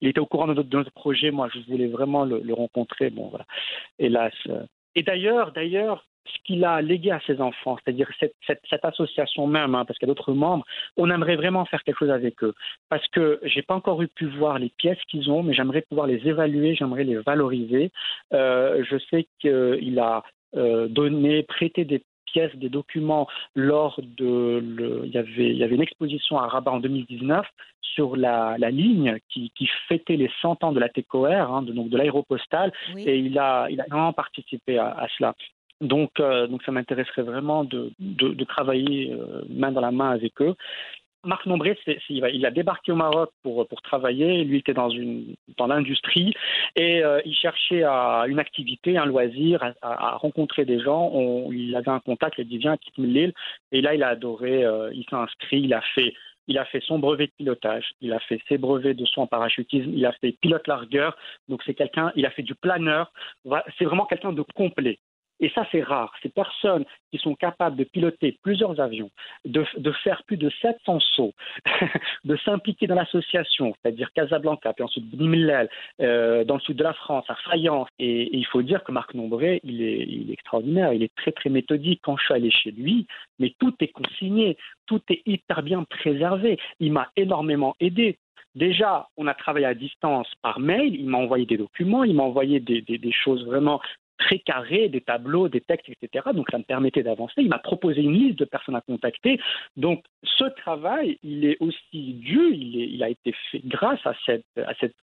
[0.00, 1.30] il était au courant de notre, projet.
[1.30, 3.10] Moi, je voulais vraiment le, le rencontrer.
[3.10, 3.44] Bon, voilà.
[3.98, 4.32] Hélas.
[4.94, 9.84] Et d'ailleurs, d'ailleurs, ce qu'il a légué à ses enfants, c'est-à-dire cette, association même, hein,
[9.84, 10.64] parce qu'il y a d'autres membres,
[10.96, 12.54] on aimerait vraiment faire quelque chose avec eux.
[12.88, 16.06] Parce que j'ai pas encore eu pu voir les pièces qu'ils ont, mais j'aimerais pouvoir
[16.06, 17.90] les évaluer, j'aimerais les valoriser.
[18.32, 20.22] Euh, je sais qu'il a
[20.56, 22.02] euh, donné, prêté des
[22.34, 24.60] pièces, des documents lors de.
[24.62, 27.46] Le, il, y avait, il y avait une exposition à Rabat en 2019
[27.80, 31.72] sur la, la ligne qui, qui, fêtait les 100 ans de la TECOR, hein, de,
[31.72, 33.04] donc de l'aéropostale, oui.
[33.06, 35.34] et il a, il a vraiment participé à, à cela.
[35.80, 40.10] Donc, euh, donc ça m'intéresserait vraiment de, de, de travailler euh, main dans la main
[40.10, 40.54] avec eux.
[41.24, 44.44] Marc Nombré, il a débarqué au Maroc pour, travailler.
[44.44, 44.88] Lui était dans,
[45.66, 46.34] l'industrie
[46.76, 51.12] et euh, il cherchait à, une activité, un loisir, à, rencontrer des gens.
[51.50, 53.32] Il avait un contact, il dit viens, quitte-moi l'île.
[53.72, 56.14] Et là, il a adoré, euh, il s'est inscrit, il a fait
[56.46, 59.26] il a fait son brevet de pilotage, il a fait ses brevets de saut en
[59.26, 61.16] parachutisme, il a fait pilote largueur.
[61.48, 63.12] Donc c'est quelqu'un, il a fait du planeur.
[63.78, 64.98] C'est vraiment quelqu'un de complet.
[65.40, 66.12] Et ça, c'est rare.
[66.22, 69.10] Ces personnes qui sont capables de piloter plusieurs avions,
[69.44, 69.64] de,
[70.02, 71.34] faire plus de 700 sauts,
[72.24, 75.68] de s'impliquer dans l'association, c'est-à-dire Casablanca, puis ensuite Bimilel,
[76.00, 77.88] euh, dans le sud de la France, à Fayence.
[77.98, 82.00] Et, il faut dire que Marc Nombré, il est, extraordinaire, il est très, très méthodique.
[82.02, 83.06] Quand je suis allé chez lui,
[83.38, 86.58] mais tout est consigné, tout est hyper bien préservé.
[86.80, 88.18] Il m'a énormément aidé.
[88.54, 92.22] Déjà, on a travaillé à distance par mail, il m'a envoyé des documents, il m'a
[92.22, 93.80] envoyé des, choses vraiment
[94.24, 96.26] très carré, des tableaux, des textes, etc.
[96.34, 97.34] Donc ça me permettait d'avancer.
[97.42, 99.38] Il m'a proposé une liste de personnes à contacter.
[99.76, 104.44] Donc ce travail, il est aussi dû, il, a été fait grâce à cette,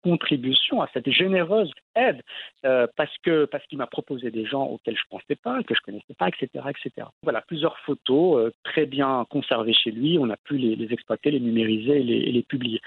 [0.03, 2.23] contribution, à cette généreuse aide,
[2.65, 5.85] euh, parce qu'il m'a proposé des gens auxquels je ne pensais pas, que je ne
[5.85, 7.07] connaissais pas, etc., etc.
[7.21, 10.17] Voilà, plusieurs photos euh, très bien conservées chez lui.
[10.19, 12.81] On a pu les, exploiter, les numériser et les, et les publier.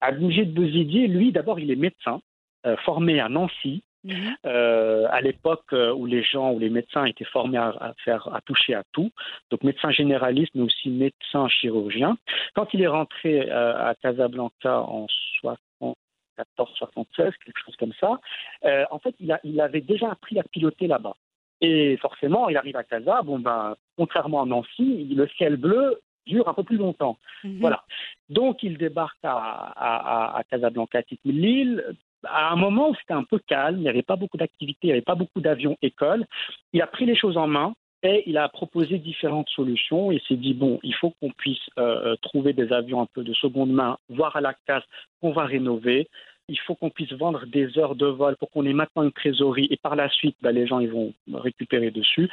[0.00, 2.20] Abdoujid Bouzidier, lui, d'abord, il est médecin,
[2.66, 4.12] euh, formé à Nancy, Mmh.
[4.46, 8.40] Euh, à l'époque où les gens, où les médecins étaient formés à, à, faire, à
[8.40, 9.10] toucher à tout,
[9.50, 12.16] donc médecin généraliste, mais aussi médecin chirurgien.
[12.54, 15.06] Quand il est rentré euh, à Casablanca en
[15.40, 18.20] 74, 76, quelque chose comme ça,
[18.64, 21.16] euh, en fait, il, a, il avait déjà appris à piloter là-bas.
[21.60, 26.48] Et forcément, il arrive à Casa, bon ben, contrairement à Nancy, le ciel bleu dure
[26.48, 27.18] un peu plus longtemps.
[27.44, 27.60] Mmh.
[27.60, 27.84] Voilà.
[28.30, 31.84] Donc, il débarque à, à, à Casablanca, l'île,
[32.24, 34.86] à un moment où c'était un peu calme, il n'y avait pas beaucoup d'activités, il
[34.88, 36.26] n'y avait pas beaucoup d'avions écoles,
[36.72, 40.36] il a pris les choses en main et il a proposé différentes solutions et s'est
[40.36, 43.98] dit bon, il faut qu'on puisse euh, trouver des avions un peu de seconde main,
[44.08, 44.84] voire à la casse,
[45.20, 46.08] qu'on va rénover.
[46.48, 49.68] Il faut qu'on puisse vendre des heures de vol pour qu'on ait maintenant une trésorerie
[49.70, 52.28] et par la suite, ben, les gens ils vont récupérer dessus.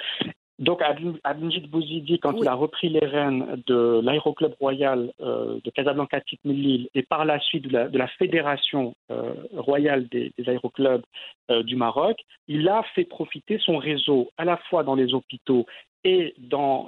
[0.60, 0.82] Donc,
[1.24, 2.39] Abdinjid Bouzidi, quand oui.
[2.41, 7.39] il a repris les rênes de l'aéroclub royal euh, de Casablanca Titmelil et par la
[7.39, 11.04] suite de la, de la fédération euh, royale des, des aéroclubs
[11.52, 12.17] euh, du Maroc,
[12.48, 15.67] il a fait profiter son réseau à la fois dans les hôpitaux
[16.04, 16.88] et dans,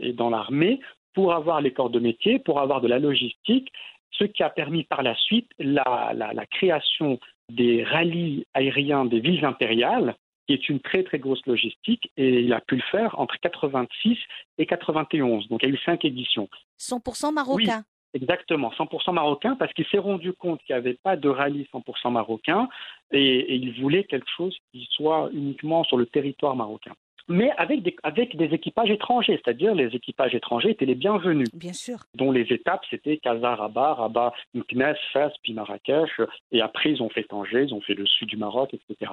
[0.00, 0.80] et dans l'armée
[1.14, 3.70] pour avoir les corps de métier, pour avoir de la logistique,
[4.12, 7.18] ce qui a permis par la suite la, la, la création
[7.50, 10.14] des rallyes aériens des villes impériales
[10.50, 14.18] qui est une très très grosse logistique, et il a pu le faire entre 86
[14.58, 15.48] et 91.
[15.48, 16.48] Donc il y a eu cinq éditions.
[16.80, 17.84] 100% marocain.
[18.12, 21.68] Oui, exactement, 100% marocain, parce qu'il s'est rendu compte qu'il n'y avait pas de rallye
[21.72, 22.68] 100% marocain,
[23.12, 26.94] et, et il voulait quelque chose qui soit uniquement sur le territoire marocain
[27.30, 31.48] mais avec des, avec des équipages étrangers, c'est-à-dire les équipages étrangers étaient les bienvenus.
[31.54, 31.98] Bien sûr.
[32.14, 36.10] Dont les étapes, c'était Casa, Rabat, Rabat, Meknès, Fès, puis Marrakech,
[36.50, 39.12] et après ils ont fait Tanger, ils ont fait le sud du Maroc, etc.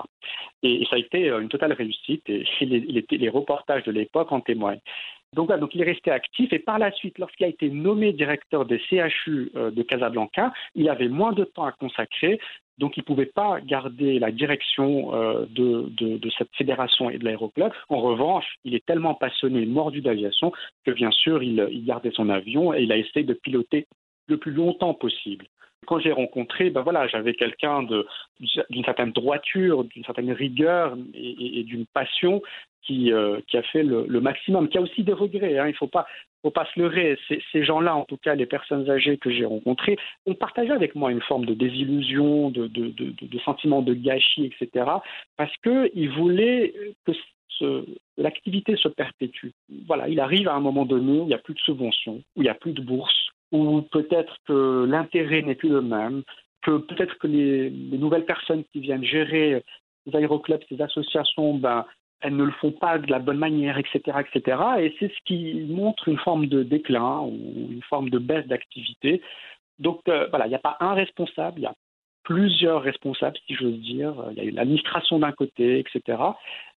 [0.63, 4.31] Et, et ça a été une totale réussite, et les, les, les reportages de l'époque
[4.31, 4.81] en témoignent.
[5.33, 8.65] Donc, donc il est resté actif et par la suite, lorsqu'il a été nommé directeur
[8.65, 12.39] des CHU euh, de Casablanca, il avait moins de temps à consacrer
[12.77, 17.25] donc, il ne pouvait pas garder la direction euh, de, de, cette fédération et de
[17.25, 17.71] l'aéroclub.
[17.89, 20.51] En revanche, il est tellement passionné, mordu d'aviation,
[20.85, 23.87] que bien sûr, il, il, gardait son avion et il a essayé de piloter
[24.27, 25.47] le plus longtemps possible.
[25.87, 31.85] Quand j'ai rencontré, ben voilà, j'avais quelqu'un d'une certaine droiture, d'une certaine rigueur et, d'une
[31.85, 32.41] passion
[32.81, 35.57] qui, euh, qui, a fait le, le, maximum, qui a aussi des regrets.
[35.57, 35.67] Hein.
[35.67, 36.05] Il ne faut pas,
[36.41, 37.17] faut pas se leurrer.
[37.27, 41.11] Ces, gens-là, en tout cas les personnes âgées que j'ai rencontrées, ont partagé avec moi
[41.11, 44.85] une forme de désillusion, de, de, de, de sentiment de gâchis, etc.
[45.35, 46.73] Parce qu'ils voulaient
[47.05, 47.85] que
[48.17, 49.49] l'activité se perpétue.
[49.87, 52.41] Voilà, il arrive à un moment donné où il n'y a plus de subventions, où
[52.41, 56.23] il n'y a plus de bourses, où peut-être que l'intérêt n'est plus le même,
[56.61, 59.63] que peut-être que les, nouvelles personnes qui viennent gérer
[60.05, 61.85] ces aéroclubs, ces associations, ben,
[62.21, 64.57] elles ne le font pas de la bonne manière, etc., etc.
[64.79, 69.21] Et c'est ce qui montre une forme de déclin ou une forme de baisse d'activité.
[69.79, 71.75] Donc euh, voilà, il n'y a pas un responsable, il y a
[72.27, 74.13] plusieurs responsables, si j'ose dire.
[74.31, 76.21] Il y a eu l'administration d'un côté, etc.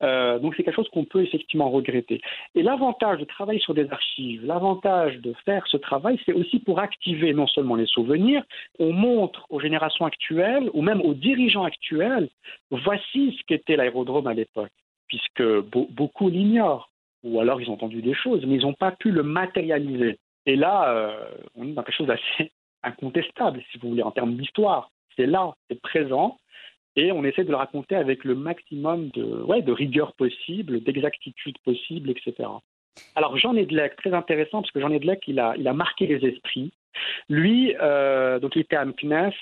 [0.02, 2.20] Euh, donc c'est quelque chose qu'on peut effectivement regretter.
[2.54, 6.80] Et l'avantage de travailler sur des archives, l'avantage de faire ce travail, c'est aussi pour
[6.80, 8.42] activer non seulement les souvenirs,
[8.78, 12.28] on montre aux générations actuelles ou même aux dirigeants actuels,
[12.70, 14.72] voici ce qu'était l'aérodrome à l'époque,
[15.08, 16.90] puisque beaucoup l'ignorent,
[17.24, 20.18] ou alors ils ont entendu des choses, mais ils n'ont pas pu le matérialiser.
[20.46, 21.24] Et là, euh,
[21.56, 22.52] on est dans quelque chose d'assez
[22.82, 26.38] incontestable, si vous voulez, en termes d'histoire c'est là, c'est présent,
[26.96, 31.58] et on essaie de le raconter avec le maximum de, ouais, de rigueur possible, d'exactitude
[31.64, 32.48] possible, etc.
[33.14, 36.26] Alors Jean Edlec, très intéressant, parce que Jean Edlec, il a, il a marqué les
[36.28, 36.72] esprits.
[37.28, 39.32] Lui, euh, donc il était à Mknes,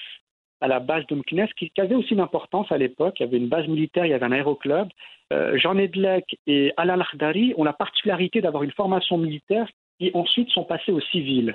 [0.60, 1.16] à la base de
[1.56, 3.20] qui, avait aussi une importance à l'époque.
[3.20, 4.88] Il y avait une base militaire, il y avait un aéroclub.
[5.32, 10.50] Euh, Jean Edlec et Alain Lardari ont la particularité d'avoir une formation militaire qui ensuite
[10.50, 11.54] sont passés au civil.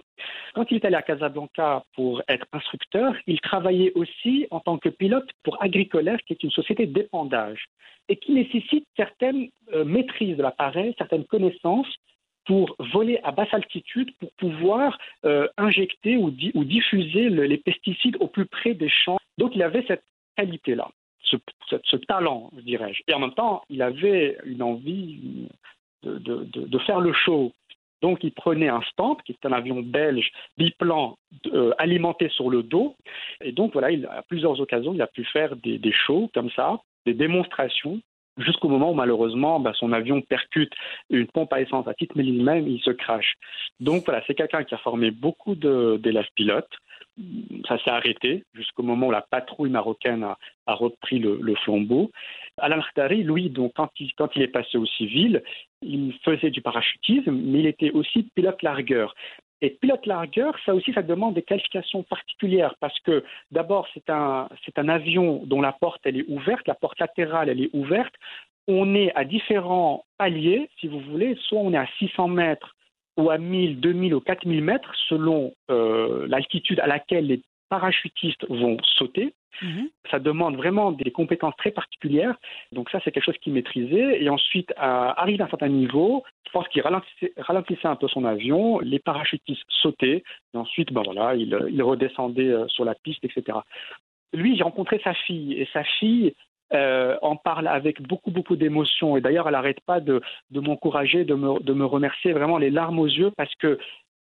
[0.54, 4.90] Quand il est allé à Casablanca pour être instructeur, il travaillait aussi en tant que
[4.90, 7.66] pilote pour Agricolaire, qui est une société d'épandage,
[8.10, 11.96] et qui nécessite certaines euh, maîtrises de l'appareil, certaines connaissances
[12.46, 18.46] pour voler à basse altitude, pour pouvoir euh, injecter ou, diffuser les pesticides au plus
[18.46, 19.20] près des champs.
[19.38, 20.04] Donc il avait cette
[20.38, 20.90] qualité-là,
[21.22, 23.02] ce, talent, dirais-je.
[23.08, 25.48] Et en même temps, il avait une envie
[26.04, 27.52] de faire le show.
[28.02, 31.18] Donc, il prenait un Stamp, qui est un avion belge biplan
[31.54, 32.96] euh, alimenté sur le dos.
[33.42, 36.80] Et donc, voilà, il, à plusieurs occasions, il a pu faire des, shows comme ça,
[37.06, 38.02] des démonstrations,
[38.38, 40.74] jusqu'au moment où, malheureusement, bah, son avion percute
[41.10, 43.36] une pompe à essence à titre même, il se crache.
[43.80, 46.72] Donc, voilà, c'est quelqu'un qui a formé beaucoup d'élèves pilotes.
[47.68, 50.38] Ça s'est arrêté jusqu'au moment où la patrouille marocaine a,
[50.74, 52.12] repris le, le flambeau.
[52.58, 55.44] Alain Khtari, lui, donc, quand il, quand il est passé au civil,
[55.82, 59.14] il faisait du parachutisme, mais il était aussi pilote largueur.
[59.62, 64.50] Et pilote largueur, ça aussi, ça demande des qualifications particulières parce que d'abord, c'est un,
[64.76, 68.14] un avion dont la porte, elle est ouverte, la porte latérale, elle est ouverte.
[68.68, 72.76] On est à différents paliers, si vous voulez, soit on est à 600 mètres
[73.18, 77.42] ou à 1000, 2000 ou 4000 mètres selon euh, l'altitude à laquelle les
[77.72, 79.34] parachutistes vont sauter.
[79.62, 79.90] Mhm.
[80.12, 82.36] Ça demande vraiment des compétences très particulières.
[82.74, 84.22] Donc ça, c'est quelque chose qu'il maîtrisait.
[84.22, 88.26] Et ensuite, à, arrivé à un certain niveau, je pense qu'il ralentissait, un peu son
[88.26, 93.24] avion, les parachutistes sautaient, et ensuite, ben voilà, il, il redescendait euh, sur la piste,
[93.24, 93.60] etc.
[94.34, 96.34] Lui, j'ai rencontré sa fille, et sa fille,
[96.74, 99.18] euh, en parle avec beaucoup, beaucoup d'émotion.
[99.18, 102.70] Et d'ailleurs, elle n'arrête pas de, de m'encourager, de me, de me, remercier vraiment les
[102.70, 103.78] larmes aux yeux parce que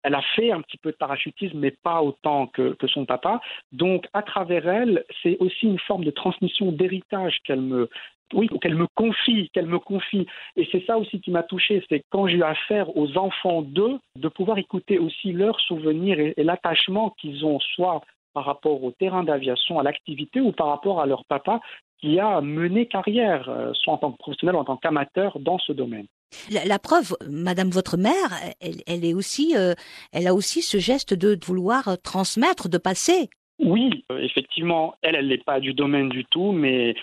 [0.09, 3.43] elle a fait un petit peu de parachutisme, mais pas autant que, son papa.
[3.73, 7.91] Donc, à travers elle, c'est aussi une forme de transmission d'héritage qu'elle me,
[8.33, 10.27] oui, qu'elle me confie, qu'elle me confie.
[10.57, 13.99] Et c'est ça aussi qui m'a touché, c'est quand j'ai eu affaire aux enfants d'eux,
[14.17, 18.01] de pouvoir écouter aussi leurs souvenirs et, l'attachement qu'ils ont, soit
[18.33, 21.61] par rapport au terrain d'aviation, à l'activité, ou par rapport à leur papa
[22.01, 25.59] qui a mené carrière, euh, soit en tant que professionnel ou en tant qu'amateur dans
[25.59, 26.07] ce domaine.
[26.51, 29.75] La, preuve, Madame votre mère, elle, est aussi, euh,
[30.13, 33.29] elle a aussi ce geste de, vouloir transmettre, de passer.
[33.59, 36.95] Oui, euh, effectivement, elle, elle n'est pas du domaine du tout, mais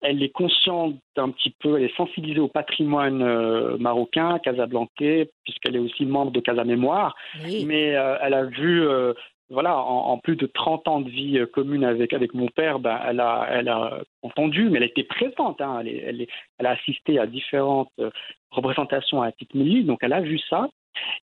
[0.00, 5.76] elle est consciente un petit peu, elle est sensibilisée au patrimoine euh, marocain, casablancais, puisqu'elle
[5.76, 7.16] est aussi membre de Casa Mémoire.
[7.42, 8.86] Mais elle a vu
[9.50, 12.98] voilà, en, plus de 30 ans de vie euh, commune avec, avec mon père, ben,
[13.06, 15.60] elle, a, elle a entendu, mais elle était présente.
[15.60, 16.26] Hein, elle,
[16.58, 18.10] elle, a assisté à différentes euh,
[18.50, 20.68] représentations à titre donc elle a vu ça.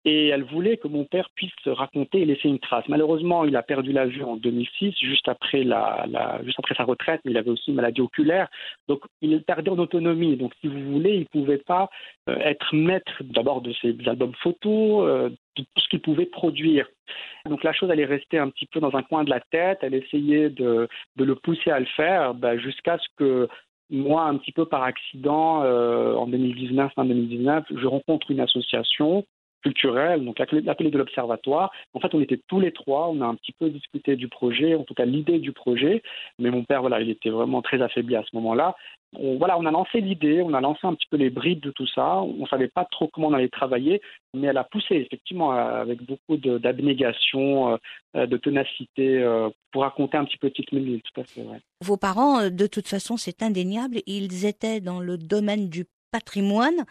[0.03, 2.87] Et elle voulait que mon père puisse raconter et laisser une trace.
[2.87, 6.07] Malheureusement, il a perdu la vue en 2006, juste après, la,
[6.43, 8.47] juste après sa retraite, mais il avait aussi une maladie oculaire.
[8.87, 10.37] Donc, il perdait en autonomie.
[10.37, 11.89] Donc, si vous voulez, il ne pouvait pas
[12.29, 15.31] euh, être maître d'abord de ses albums photos,
[15.77, 16.87] ce qu'il pouvait produire.
[17.45, 19.79] Donc, la chose, elle est restée un petit peu dans un coin de la tête.
[19.81, 23.47] Elle essayait de, de le pousser à le faire ben, jusqu'à ce que
[23.89, 29.25] moi, un petit peu par accident, euh, en 2019, fin 2019, je rencontre une association
[29.61, 31.71] culturel, donc l'appelé de l'Observatoire.
[31.93, 34.75] En fait, on était tous les trois, on a un petit peu discuté du projet,
[34.75, 36.01] en tout cas l'idée du projet,
[36.37, 38.75] mais mon père, voilà, il était vraiment très affaibli à ce moment-là.
[39.13, 41.87] Voilà, on a lancé l'idée, on a lancé un petit peu les brides de tout
[41.87, 42.21] ça.
[42.21, 44.01] On ne savait pas trop comment on allait travailler,
[44.35, 47.79] mais elle a poussé effectivement avec beaucoup d'abnégation,
[48.15, 51.03] euh, de ténacité euh, pour raconter un petit peu petite minute.
[51.13, 51.45] Tout à fait,
[51.81, 56.85] Vos parents, euh, de toute façon, c'est indéniable, ils étaient dans le domaine du patrimoine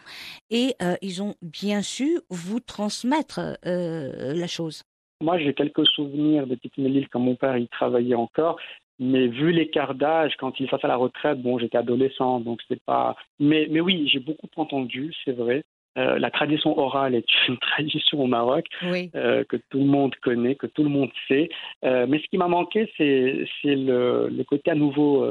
[0.49, 4.83] et euh, ils ont bien su vous transmettre euh, la chose.
[5.21, 8.57] Moi, j'ai quelques souvenirs de Tite Melil quand mon père y travaillait encore.
[8.99, 12.81] Mais vu l'écart d'âge, quand il est à la retraite, bon, j'étais adolescent, donc c'est
[12.83, 13.15] pas.
[13.39, 15.63] Mais, mais oui, j'ai beaucoup entendu, c'est vrai.
[15.97, 20.55] Euh, la tradition orale est une tradition au Maroc euh, que tout le monde connaît,
[20.55, 21.49] que tout le monde sait.
[21.83, 25.25] Euh, mais ce qui m'a manqué, c'est le, le, côté à nouveau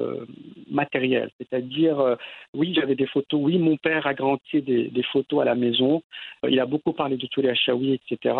[0.70, 1.30] matériel.
[1.38, 2.16] C'est-à-dire,
[2.54, 3.40] oui, j'avais des photos.
[3.42, 6.02] Oui, mon père a grandi des, des photos à la maison.
[6.48, 8.34] il a beaucoup parlé de Touré Achaoui, etc.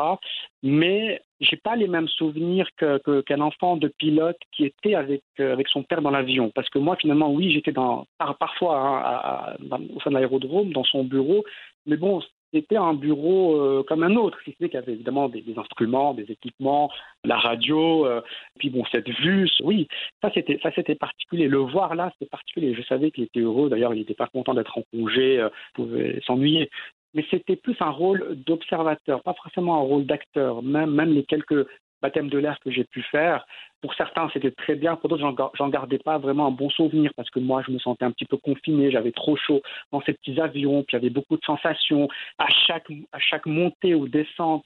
[0.62, 5.68] Mais j'ai pas les mêmes souvenirs qu'un que, enfant de pilote qui était avec, avec
[5.68, 6.50] son père dans l'avion.
[6.54, 11.04] Parce que moi, finalement, oui, j'étais dans, parfois hein, au sein de l'aérodrome, dans son
[11.04, 11.44] bureau,
[11.88, 12.20] mais bon,
[12.52, 15.44] c'était un bureau euh, comme un autre, si ce n'est qu'il y avait évidemment des,
[15.56, 16.90] instruments, des équipements,
[17.24, 18.20] la radio, euh,
[18.58, 19.88] puis bon, cette vue, oui,
[20.22, 21.48] ça c'était, particulier.
[21.48, 22.74] Le voir là, c'était particulier.
[22.74, 26.20] Je savais qu'il était heureux, d'ailleurs, il n'était pas content d'être en congé, euh, pouvait
[26.26, 26.70] s'ennuyer.
[27.14, 30.62] Mais c'était plus un rôle d'observateur, pas forcément un rôle d'acteur.
[30.62, 31.66] Même, même les quelques
[32.02, 33.46] baptême de l'air que j'ai pu faire.
[33.80, 34.96] Pour certains, c'était très bien.
[34.96, 38.04] Pour d'autres, j'en gardais pas vraiment un bon souvenir parce que moi, je me sentais
[38.04, 38.90] un petit peu confiné.
[38.90, 40.82] J'avais trop chaud dans ces petits avions.
[40.82, 42.08] Puis il y avait beaucoup de sensations.
[42.38, 44.64] À chaque, à chaque montée ou descente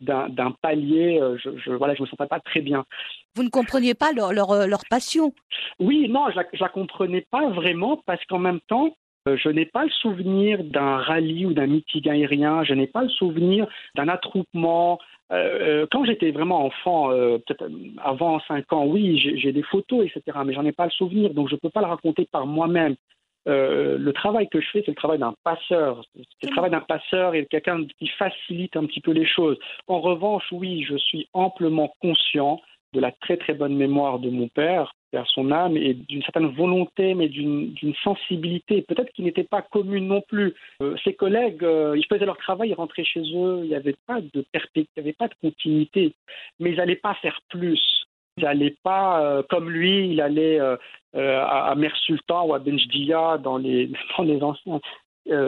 [0.00, 2.84] d'un palier, euh, je, je, voilà, je me sentais pas très bien.
[3.34, 5.32] Vous ne compreniez pas leur, leur, leur passion?
[5.78, 8.94] Oui, non, je la, la comprenais pas vraiment parce qu'en même temps,
[9.26, 13.08] je n'ai pas le souvenir d'un rallye ou d'un meeting aérien, je n'ai pas le
[13.08, 14.98] souvenir d'un attroupement.
[15.32, 17.68] Euh, euh, quand j'étais vraiment enfant, peut-être
[18.02, 21.48] avant 5 ans, oui, j'ai des photos, etc., mais j'en ai pas le souvenir, donc
[21.48, 22.96] je ne peux pas le raconter par moi-même.
[23.46, 26.04] le travail que je fais, c'est le travail d'un passeur.
[26.14, 29.58] C'est le travail d'un passeur et quelqu'un qui facilite un petit peu les choses.
[29.86, 32.60] En revanche, oui, je suis amplement conscient
[32.92, 36.48] de la très très bonne mémoire de mon père, vers son âme, et d'une certaine
[36.48, 40.54] volonté, mais d'une sensibilité, peut-être qui n'était pas commune non plus.
[40.82, 43.96] Euh, ses collègues, euh, ils faisaient leur travail, ils rentraient chez eux, il n'y avait
[44.06, 46.14] pas de il n'y avait pas de continuité,
[46.58, 47.80] mais ils n'allaient pas faire plus.
[48.38, 50.78] Ils n'allaient pas, euh, comme lui, il allait à,
[51.14, 54.80] à ou à Benjdia, dans les, dans les anciens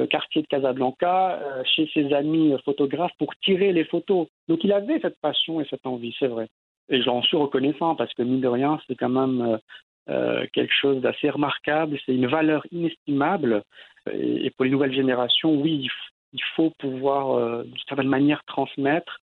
[0.09, 4.29] quartiers de Casablanca, chez ses amis photographes, pour tirer les photos.
[4.47, 6.49] Donc il avait cette passion et cette envie, c'est vrai.
[6.89, 9.59] Et j'en suis reconnaissant parce que, mine de rien, c'est quand même euh,
[10.11, 11.99] euh, quelque chose d'assez remarquable.
[12.05, 13.63] C'est une valeur inestimable.
[14.13, 15.89] Et, pour les nouvelles générations, oui,
[16.33, 19.21] il, faut pouvoir, euh, d'une certaine manière, transmettre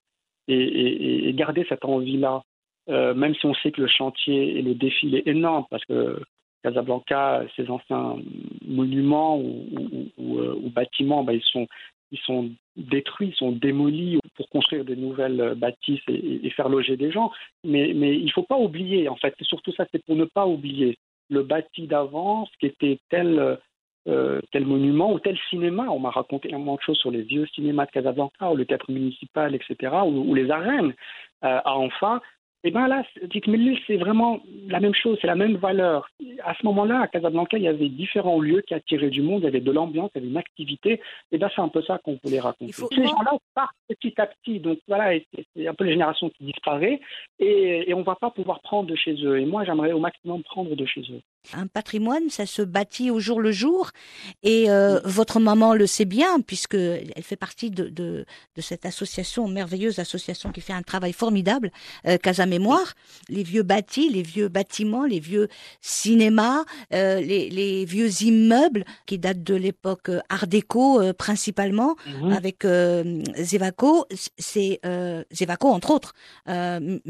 [0.48, 2.42] et, garder cette envie-là.
[2.88, 6.22] même si on sait que le chantier et le défi est énorme, parce que
[6.62, 8.16] Casablanca, ces anciens
[8.64, 11.66] monuments ou, bâtiments, ben, ils, sont,
[12.12, 17.32] ils sont détruits, sont démolis pour construire de nouvelles bâtisses et, faire loger des gens.
[17.64, 20.98] Mais, il ne faut pas oublier, en fait, surtout ça, c'est pour ne pas oublier
[21.30, 23.58] le bâti d'avance qui était tel,
[24.06, 25.86] euh, tel monument ou tel cinéma.
[25.90, 28.90] On m'a raconté énormément de choses sur les vieux cinémas de Casablanca ou le théâtre
[28.90, 30.94] municipal, etc., ou, les arènes
[31.44, 33.04] euh, à enfin et eh bien là,
[33.86, 36.08] c'est vraiment la même chose, c'est la même valeur.
[36.44, 39.44] À ce moment-là, à Casablanca, il y avait différents lieux qui attiraient du monde, il
[39.44, 40.92] y avait de l'ambiance, il y avait une activité.
[40.92, 41.00] Et
[41.32, 42.72] eh bien c'est un peu ça qu'on voulait raconter.
[42.72, 44.58] Ces gens-là partent petit à petit.
[44.58, 45.18] Donc voilà,
[45.54, 47.00] c'est un peu les générations qui disparaissent
[47.38, 49.38] et, et on ne va pas pouvoir prendre de chez eux.
[49.38, 51.20] Et moi, j'aimerais au maximum prendre de chez eux.
[51.54, 53.90] Un patrimoine, ça se bâtit au jour le jour.
[54.42, 58.26] Et euh, votre maman le sait bien, puisque elle fait partie de, de,
[58.56, 61.70] de, cette association, merveilleuse association qui fait un travail formidable,
[62.06, 62.94] euh, Casa Mémoire.
[63.28, 65.48] Les vieux bâtis, les vieux bâtiments, les vieux
[65.80, 71.96] cinémas, euh, les, les, vieux immeubles qui datent de l'époque euh, Art déco euh, principalement,
[72.06, 72.32] mhm.
[72.32, 74.06] avec euh, Zevaco,
[74.38, 74.80] c'est
[75.32, 76.12] Zevaco entre autres,
[76.46, 77.00] mais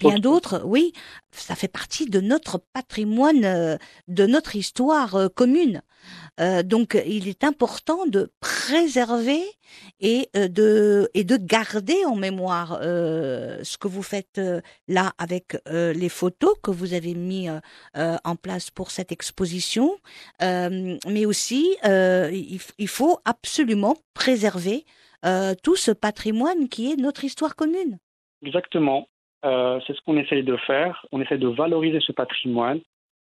[0.00, 0.92] bien d'autres, oui.
[1.32, 3.76] Ça fait partie de notre patrimoine euh,
[4.08, 5.82] de notre histoire euh, commune.
[6.40, 9.40] Euh, donc, il est important de préserver
[10.00, 14.40] et de et de garder en mémoire ce que vous faites
[14.86, 17.48] là avec les photos que vous avez mis
[17.94, 19.96] en place pour cette exposition,
[20.40, 24.84] mais aussi il, faut absolument préserver
[25.64, 27.98] tout ce patrimoine qui est notre histoire commune.
[28.44, 29.08] Exactement.
[29.42, 31.04] c'est ce qu'on essaye de faire.
[31.10, 32.80] On essaie de valoriser ce patrimoine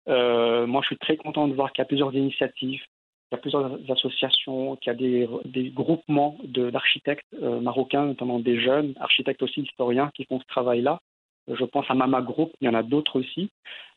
[0.08, 3.34] euh, moi, je suis très content de voir qu'il y a plusieurs initiatives, qu'il y
[3.34, 9.42] a plusieurs associations, qu'il y a des, groupements d'architectes euh, marocains, notamment des jeunes, architectes
[9.42, 11.00] aussi, historiens, qui font ce travail-là.
[11.48, 13.50] Euh, je pense à Mama Group, il y en a d'autres aussi.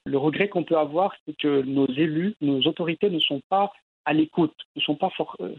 [0.05, 3.71] Le regret qu'on peut avoir, c'est que nos élus, nos autorités ne sont pas
[4.05, 5.09] à l'écoute, ne sont pas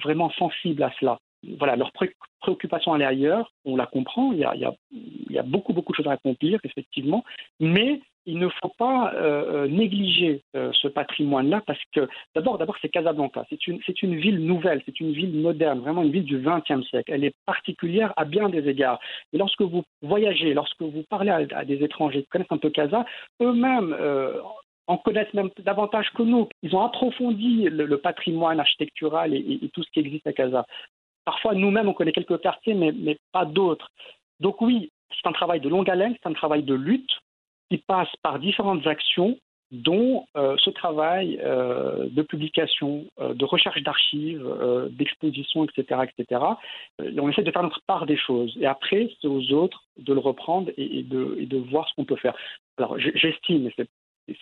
[0.03, 1.19] vraiment sensibles à cela.
[1.59, 1.93] Voilà, leur
[2.41, 5.93] préoccupation elle est ailleurs, on la comprend, il y a, il y a, beaucoup, beaucoup
[5.93, 7.25] de choses à accomplir, effectivement,
[7.61, 12.89] mais il ne faut pas euh, euh, négliger euh, ce patrimoine-là parce que d'abord, c'est
[12.89, 13.45] Casablanca.
[13.51, 16.87] C'est une, c'est une ville nouvelle, c'est une ville moderne, vraiment une ville du XXe
[16.89, 17.13] siècle.
[17.13, 18.99] Elle est particulière à bien des égards.
[19.33, 23.05] Et lorsque vous voyagez, lorsque vous parlez à, des étrangers qui connaissent un peu Casa,
[23.43, 23.95] eux-mêmes
[24.87, 26.49] en connaissent même davantage que nous.
[26.63, 30.67] Ils ont approfondi le, patrimoine architectural et, tout ce qui existe à Casa.
[31.25, 33.91] Parfois, nous-mêmes, on connaît quelques quartiers, mais, pas d'autres.
[34.41, 37.11] Donc oui, c'est un travail de longue haleine, c'est un travail de lutte
[37.71, 39.39] qui passe par différentes actions
[39.71, 44.47] dont euh, ce travail euh, de publication, euh, de recherche d'archives,
[44.91, 46.41] d'exposition, etc., etc.
[47.01, 48.57] on essaie de faire notre part des choses.
[48.61, 52.05] Et après, c'est aux autres de le reprendre et, de, et de, voir ce qu'on
[52.05, 52.37] peut faire.
[52.77, 53.71] Alors, j'estime,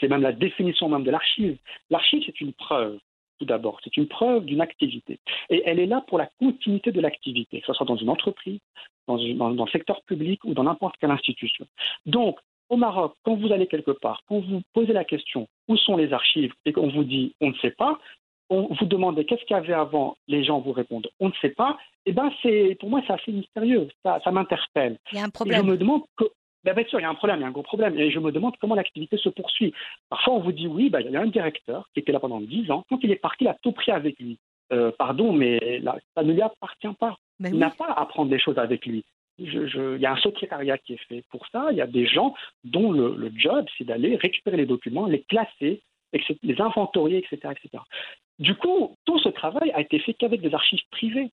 [0.01, 1.57] c'est même la définition même de l'archive.
[1.91, 2.99] L'archive, c'est une preuve
[3.43, 3.81] tout d'abord.
[3.83, 5.19] C'est une preuve d'une activité.
[5.51, 8.61] Et elle est là pour la continuité de l'activité, que ce soit dans une entreprise,
[9.09, 11.67] dans, dans, dans, le secteur public ou dans n'importe quelle institution.
[12.07, 12.39] Donc,
[12.69, 16.13] au Maroc, quand vous allez quelque part, quand vous posez la question où sont les
[16.13, 17.99] archives et qu'on vous dit on ne sait pas,
[18.49, 21.51] on vous demande qu'est-ce qu'il y avait avant, les gens vous répondent on ne sait
[21.51, 21.77] pas,
[22.07, 24.99] et eh ben c'est pour moi c'est assez mystérieux, ça, m'interpelle.
[25.11, 25.67] Il y a un problème.
[25.67, 26.25] je me demande que,
[26.65, 27.99] ben, bien sûr, il y a un problème, il y a un gros problème.
[27.99, 29.73] Et je me demande comment l'activité se poursuit.
[30.09, 32.41] Parfois, on vous dit oui, ben, il y a un directeur qui était là pendant
[32.41, 32.85] 10 ans.
[32.89, 34.39] Quand il est parti, il a tout pris avec lui.
[34.73, 37.17] Euh, pardon, mais là, ça ne lui appartient pas.
[37.41, 39.05] il n'a pas à prendre des choses avec lui
[39.39, 41.69] il y a un secrétariat qui est fait pour ça.
[41.71, 42.35] Il y a des gens
[42.65, 45.83] dont le, job, c'est d'aller récupérer les documents, les classer,
[46.43, 47.83] les inventorier, etc., etc.
[48.39, 51.31] Du coup, tout ce travail a été fait qu'avec des archives privées.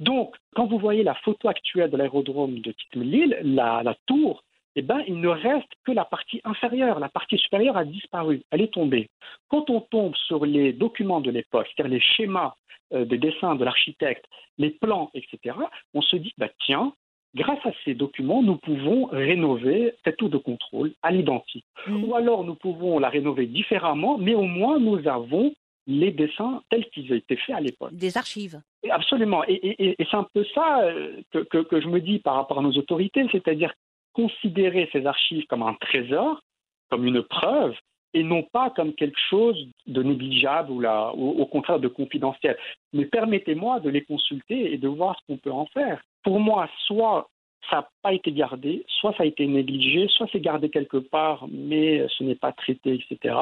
[0.00, 4.42] Donc, quand vous voyez la photo actuelle de l'aérodrome de Titmelil, la, la tour,
[4.76, 6.98] eh ben, il ne reste que la partie inférieure.
[6.98, 9.08] La partie supérieure a disparu, elle est tombée.
[9.48, 12.54] Quand on tombe sur les documents de l'époque, c'est-à-dire les schémas
[12.92, 14.24] euh, des dessins de l'architecte,
[14.58, 15.56] les plans, etc.,
[15.94, 16.92] on se dit, bah, tiens,
[17.34, 21.64] Grâce à ces documents, nous pouvons rénover cette tour de contrôle à l'identique.
[21.86, 22.04] Mm.
[22.04, 25.54] Ou alors nous pouvons la rénover différemment, mais au moins nous avons
[25.86, 27.94] les dessins tels qu'ils ont été faits à l'époque.
[27.94, 28.60] Des archives.
[28.88, 29.42] Absolument.
[29.48, 33.26] Et, c'est un peu ça euh, que, je me dis par rapport à nos autorités,
[33.32, 33.72] c'est-à-dire
[34.12, 36.42] considérer ces archives comme un trésor,
[36.90, 37.74] comme une preuve,
[38.14, 40.84] et non pas comme quelque chose de négligeable ou,
[41.14, 42.58] ou au contraire de confidentiel.
[42.92, 46.68] Mais permettez-moi de les consulter et de voir ce qu'on peut en faire pour moi,
[46.86, 47.28] soit
[47.70, 51.46] ça n'a pas été gardé, soit ça a été négligé, soit c'est gardé quelque part,
[51.50, 53.36] mais ce n'est pas traité, etc.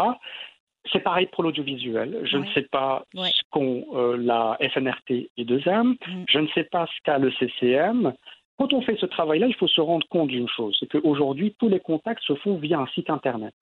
[0.93, 2.21] C'est pareil pour l'audiovisuel.
[2.25, 5.97] Je ne sais pas ce qu'ont euh, la FNRT et 2M.
[6.07, 6.25] Mm.
[6.29, 8.14] Je ne sais pas ce qu'a le CCM.
[8.61, 11.70] Quand on fait ce travail-là, il faut se rendre compte d'une chose, c'est qu'aujourd'hui, tous
[11.70, 13.54] les contacts se font via un site Internet.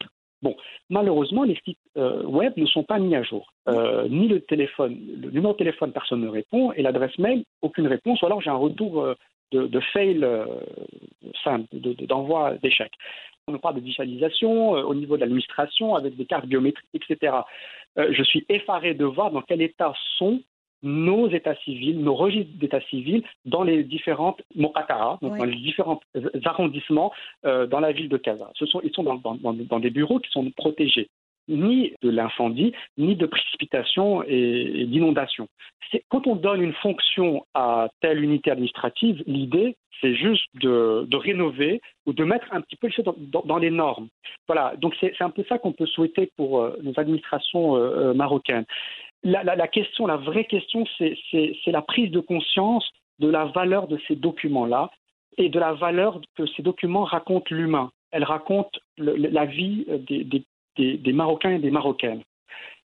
[0.43, 0.57] Bon,
[0.91, 3.53] malheureusement, les sites euh, web ne sont pas mis à jour.
[3.69, 7.87] Euh, ni le téléphone, le numéro de téléphone, personne ne répond, et l'adresse mail, aucune
[7.87, 9.15] réponse, ou alors j'ai un retour euh,
[9.53, 10.27] de, fail
[11.45, 11.69] simple,
[12.09, 12.91] d'envoi d'échec.
[13.47, 17.35] On parle de digitalisation au niveau de l'administration avec des cartes biométriques, etc.
[17.97, 20.41] je suis effaré de voir dans quel état sont
[20.83, 26.01] nos états civils, nos registres d'état civil dans les différentes Mokatara, donc dans les différents
[26.45, 27.13] arrondissements
[27.45, 28.21] euh, dans la ville de.
[28.55, 31.09] Ce sont, ils sont dans, dans, des bureaux qui sont protégés
[31.49, 35.49] ni de l'incendie, ni de précipitation et, d'inondation.
[36.11, 41.81] Quand on donne une fonction à telle unité administrative, l'idée, c'est juste de, de, rénover
[42.07, 44.09] ou de mettre un petit peu les choses dans, dans, les normes.
[44.47, 48.67] Voilà, donc c'est un peu ça qu'on peut souhaiter pour euh, nos administrations euh, marocaines
[49.23, 52.89] la, question, la vraie question, c'est la prise de conscience
[53.19, 54.91] de la valeur de ces documents-là
[55.37, 57.91] et de la valeur que ces documents racontent l'humain.
[58.11, 59.87] Elles racontent la vie
[60.77, 62.23] des, Marocains et des Marocaines.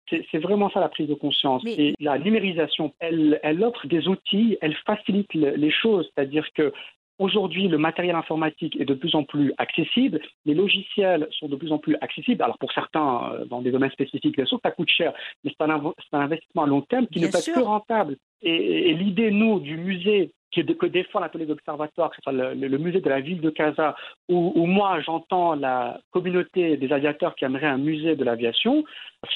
[0.10, 1.64] C'est vraiment ça la prise de conscience.
[1.66, 6.10] Et la numérisation, elle, elle, offre des outils, elle facilite les choses.
[6.16, 6.74] C'est-à-dire que
[7.20, 11.72] Aujourd'hui, le matériel informatique est de plus en plus accessible, les logiciels sont de plus
[11.72, 12.42] en plus accessibles.
[12.42, 15.14] Alors pour certains, euh, dans des domaines spécifiques, bien sûr, ça coûte cher,
[15.44, 18.16] mais c'est un, investissement à long terme qui ne peut être que rentable.
[18.42, 22.78] Et, et l'idée, nous, du musée qui, que défend l'atelier d'observatoire, que ce soit le,
[22.78, 23.95] musée de la ville de Casa,
[24.28, 28.84] où, moi j'entends la communauté des aviateurs qui aimeraient un musée de l'aviation,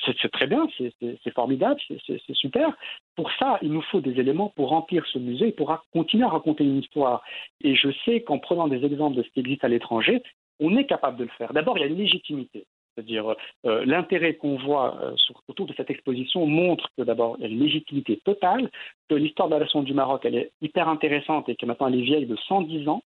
[0.05, 2.75] c'est très bien, c'est formidable, c'est super.
[3.15, 6.29] Pour ça, il nous faut des éléments pour remplir ce musée et pour continuer à
[6.29, 7.21] raconter une histoire.
[7.61, 10.23] Et je sais qu'en prenant des exemples de ce qui existe à l'étranger,
[10.59, 11.53] on est capable de le faire.
[11.53, 12.65] D'abord, il y a une légitimité.
[12.95, 13.35] C'est-à-dire
[13.65, 17.45] euh, l'intérêt qu'on voit euh, sur, autour de cette exposition montre que d'abord il y
[17.45, 18.69] a une légitimité totale,
[19.09, 22.03] que l'histoire de l'aviation du Maroc elle est hyper intéressante et que maintenant elle est
[22.03, 23.03] vieille de 110 ans.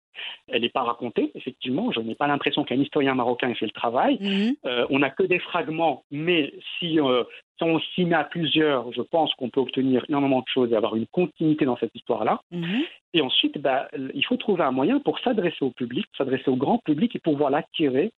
[0.47, 1.91] Elle n'est pas racontée, effectivement.
[1.91, 4.17] Je n'ai pas l'impression qu'un historien marocain ait fait le travail.
[4.19, 4.55] Mhm.
[4.65, 7.23] Euh, on n'a que des fragments, mais si, euh,
[7.57, 10.75] si on s'y met à plusieurs, je pense qu'on peut obtenir énormément de choses et
[10.75, 12.41] avoir une continuité dans cette histoire-là.
[12.51, 12.83] Mhm.
[13.13, 16.79] Et ensuite, bah, il faut trouver un moyen pour s'adresser au public, s'adresser au grand
[16.79, 18.11] public et pouvoir l'attirer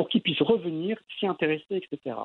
[0.00, 2.16] pour qu'il puisse revenir, s'y intéresser, etc.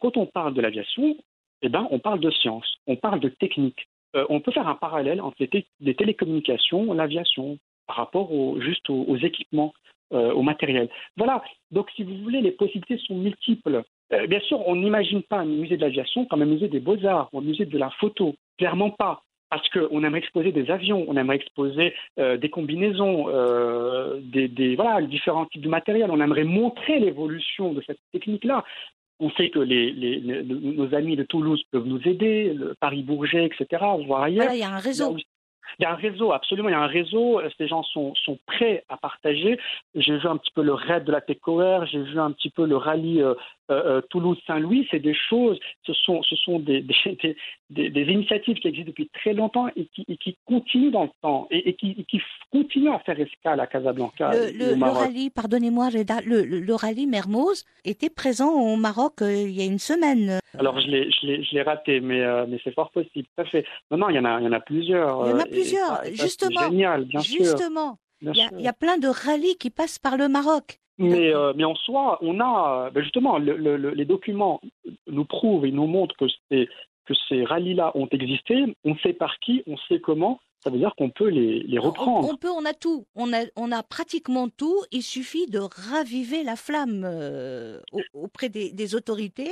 [0.00, 1.16] Quand on parle de l'aviation,
[1.62, 3.88] eh ben, on parle de science, on parle de technique.
[4.14, 7.56] Euh, on peut faire un parallèle entre les, té- les télécommunications, l'aviation,
[7.86, 8.28] par rapport
[8.60, 9.72] juste aux, aux équipements,
[10.12, 10.90] euh, au matériel.
[11.16, 11.42] Voilà.
[11.70, 13.82] Donc, si vous voulez, les possibilités sont multiples.
[14.12, 17.30] Euh, bien sûr, on n'imagine pas un musée de l'aviation comme un musée des beaux-arts
[17.32, 18.34] ou un musée de la photo.
[18.58, 19.22] Clairement pas.
[19.54, 24.76] Parce qu'on aimerait exposer des avions, on aimerait exposer euh, des combinaisons, euh, des, des-
[24.76, 26.10] voilà, différents types de matériel.
[26.10, 28.64] On aimerait montrer l'évolution de cette technique-là.
[29.20, 33.44] On sait que les, les- les- nos amis de Toulouse peuvent nous aider, le Paris-Bourget,
[33.44, 33.66] etc.,
[34.06, 34.46] voire ailleurs.
[34.46, 35.16] Voilà, il y a un réseau.
[35.78, 37.38] il y a un réseau, absolument, il y a un réseau.
[37.40, 39.58] euh, Ces gens sont, sont prêts à partager.
[39.94, 42.64] J'ai vu un petit peu le raid de la TECOR, j'ai vu un petit peu
[42.66, 43.20] le rallye
[44.10, 44.86] Toulouse-Saint-Louis.
[44.90, 47.36] C'est des choses, ce sont, ce sont des, des, des-
[47.70, 51.10] des- des initiatives qui existent depuis très longtemps et qui, et qui continuent dans le
[51.22, 54.30] temps et, et qui, et qui f- continuent à faire escale à Casablanca.
[54.34, 59.62] Le, rallye, pardonnez-moi, Reda, le, le- rallye Mermoz était présent au Maroc euh, il y
[59.62, 60.40] a une semaine.
[60.58, 63.26] Alors je l'ai, raté, mais, euh, mais c'est fort possible.
[63.38, 63.64] À fait.
[63.90, 65.26] Non, non, il y en a, il y en a plusieurs.
[65.26, 66.60] Il y en a euh, et- plusieurs, ça- et ça, c'est justement.
[66.70, 67.44] Génial, bien sûr.
[67.44, 70.28] Justement, bien il y, a, il y a plein de rallyes qui passent par le
[70.28, 70.78] Maroc.
[71.10, 74.60] Mais, euh, mais en soi, on a, ben justement, le- le- le- les documents
[75.06, 76.68] nous prouvent et nous montrent que, ces-
[77.06, 78.64] que ces rallyes-là ont existé.
[78.84, 80.40] On sait par qui, on sait comment.
[80.64, 82.28] Ça veut dire qu'on peut les, reprendre.
[82.32, 84.78] on peut, on a tout, on a, on a pratiquement tout.
[84.92, 89.50] Il suffit de raviver la flamme euh, au- auprès des, des autorités,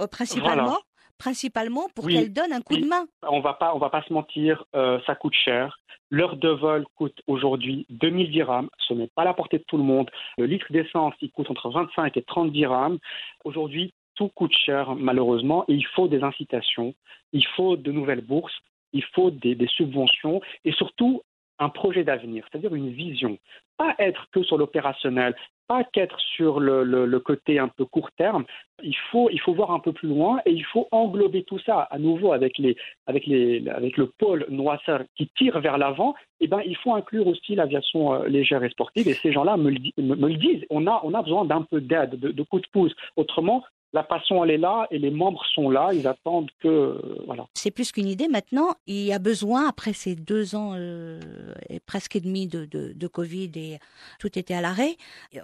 [0.00, 0.78] euh, principalement, Voilà.
[1.20, 2.82] Principalement pour Oui, qu'elles donnent un coup oui.
[2.82, 3.06] de main.
[3.22, 5.78] On va pas, on va pas se mentir, euh, ça coûte cher.
[6.10, 8.68] L'heure de vol coûte aujourd'hui 2000 dirhams.
[8.88, 10.10] Ce n'est pas à la portée de tout le monde.
[10.38, 12.98] Le litre d'essence, il coûte entre 25 et 30 dirhams.
[13.44, 16.94] Aujourd'hui, tout coûte cher, malheureusement, et il faut des incitations.
[17.32, 18.58] Il faut de nouvelles bourses.
[18.92, 21.22] Il faut des, des subventions et surtout
[21.60, 23.38] un projet d'avenir, c'est-à-dire une vision.
[23.80, 25.34] Pas être que sur l'opérationnel,
[25.66, 28.44] pas qu'être sur le, côté un peu court terme.
[28.82, 31.88] Il faut, il faut voir un peu plus loin et il faut englober tout ça
[31.90, 32.76] à nouveau avec, les,
[33.06, 36.14] avec, les, avec le pôle Noissar qui tire vers l'avant.
[36.40, 39.08] Eh ben, il faut inclure aussi l'aviation euh, légère et sportive.
[39.08, 40.66] Et ces gens-là me le disent.
[40.68, 42.94] On a, on a besoin d'un peu d'aide, de, de coups de pouce.
[43.16, 45.90] Autrement, la passion, elle est là et les membres sont là.
[45.92, 46.68] Ils attendent que.
[46.68, 47.46] euh, voilà.
[47.54, 48.74] C'est plus qu'une idée maintenant.
[48.86, 51.20] Il y a besoin, après ces deux ans euh,
[51.68, 53.78] et presque et demi de, Covid et
[54.20, 54.96] tout était à l'arrêt,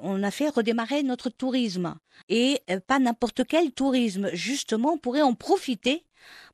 [0.03, 1.97] on a fait redémarrer notre tourisme.
[2.29, 4.29] Et euh, pas n'importe quel tourisme.
[4.33, 6.05] Justement, pourrait en profiter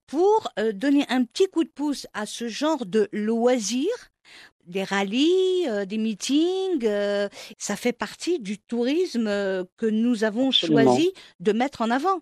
[0.07, 4.12] pour donner un petit coup de pouce à ce genre de loisirs
[4.73, 10.49] des rallyes, euh, des meetings, euh, ça fait partie du tourisme euh, que nous avons
[10.49, 10.83] Absolument.
[10.83, 12.19] choisi de mettre en avant.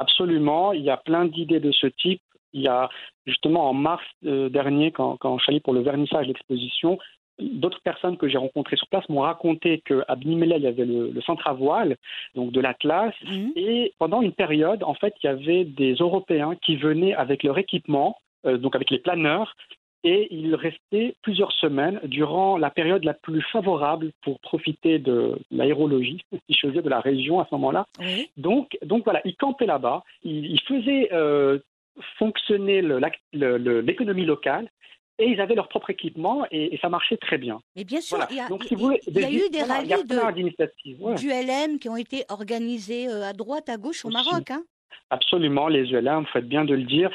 [0.00, 2.22] Absolument, il y a plein d'idées de ce type.
[2.52, 2.88] Il y a
[3.26, 6.98] justement en mars dernier, quand, quand je suis allé pour le vernissage de l'exposition,
[7.38, 11.10] d'autres personnes que j'ai rencontrées sur place m'ont raconté qu'à Bnimela, il y avait le,
[11.10, 11.96] le centre à voile,
[12.34, 13.52] donc de l'Atlas, Mhm.
[13.56, 17.56] et pendant une période, en fait, il y avait des Européens qui venaient avec leur
[17.58, 19.54] équipement, euh, donc avec les planeurs,
[20.04, 26.22] et ils restaient plusieurs semaines durant la période la plus favorable pour profiter de l'aérologie,
[26.48, 27.86] si je veux de la région à ce moment-là.
[27.98, 28.30] Oui.
[28.36, 31.58] Donc, donc voilà, ils campaient là-bas, ils, ils faisaient euh,
[32.18, 32.82] fonctionner
[33.32, 34.68] l'économie locale
[35.18, 37.60] et ils avaient leur propre équipement et, et ça marchait très bien.
[37.76, 38.30] Mais bien sûr, Voilà.
[38.30, 40.04] il y a, Donc, il- si vous voulez, il y a eu des il rallyes
[40.04, 41.02] de, d'initiatives.
[41.02, 41.14] ouais.
[41.16, 44.10] du LM qui ont été organisés euh, à droite, à gauche au.
[44.10, 44.50] Maroc.
[44.50, 44.62] Hein.
[45.10, 47.10] Absolument, les ULM, vous faites bien de le dire.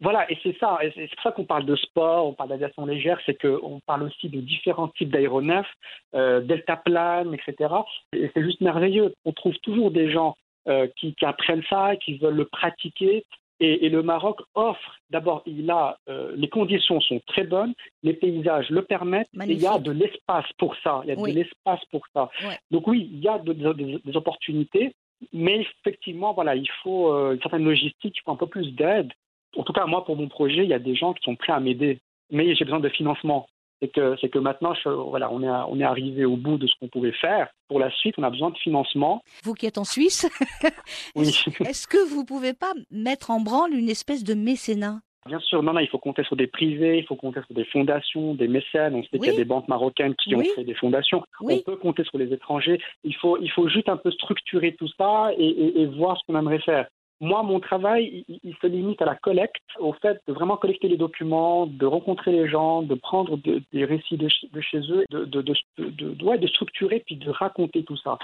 [0.00, 2.86] Voilà, et c'est ça, et c'est pour ça qu'on parle de sport, on parle d'aviation
[2.86, 5.70] légère, c'est qu'on parle aussi de différents types d'aéronefs,
[6.14, 7.74] euh, deltaplane, etc.
[8.14, 9.12] Et c'est juste merveilleux.
[9.24, 10.36] On trouve toujours des gens
[10.68, 13.24] euh, qui, qui apprennent ça, qui veulent le pratiquer.
[13.62, 18.14] Et, et le Maroc offre, d'abord, il a, euh, les conditions sont très bonnes, les
[18.14, 21.02] paysages le permettent, et il y a de l'espace pour ça.
[21.04, 21.32] Il y a Oui.
[21.34, 22.30] de l'espace pour ça.
[22.42, 22.58] Ouais.
[22.70, 24.94] Donc oui, il y a de- de- des- des opportunités.
[25.34, 29.12] Mais effectivement, voilà, il faut euh, une certaine logistique, il faut un peu plus d'aide.
[29.56, 31.52] En tout cas, moi, pour mon projet, il y a des gens qui sont prêts
[31.52, 31.98] à m'aider.
[32.30, 33.46] Mais j'ai besoin de financement.
[33.82, 36.66] C'est que, c'est que maintenant, je- voilà, on est, on est arrivé au bout de
[36.66, 37.48] ce qu'on pouvait faire.
[37.68, 39.22] Pour la suite, on a besoin de financement.
[39.42, 40.28] Vous qui êtes en Suisse,
[41.16, 41.28] Oui.
[41.66, 45.00] est-ce que vous pouvez pas mettre en branle une espèce de mécénat?
[45.26, 47.64] Bien sûr, non, non, il faut compter sur des privés, il faut compter sur des
[47.66, 48.94] fondations, des mécènes.
[48.94, 51.22] On sait qu'il y a des banques marocaines qui ont créé des fondations.
[51.40, 52.80] On peut compter sur les étrangers.
[53.04, 56.60] Il faut, il faut juste un peu structurer tout ça et, voir ce qu'on aimerait
[56.60, 56.88] faire.
[57.20, 60.96] Moi, mon travail, il, se limite à la collecte, au fait de vraiment collecter les
[60.96, 67.16] documents, de rencontrer les gens, de prendre des récits de, chez eux, de, structurer puis
[67.16, 68.18] de raconter tout ça.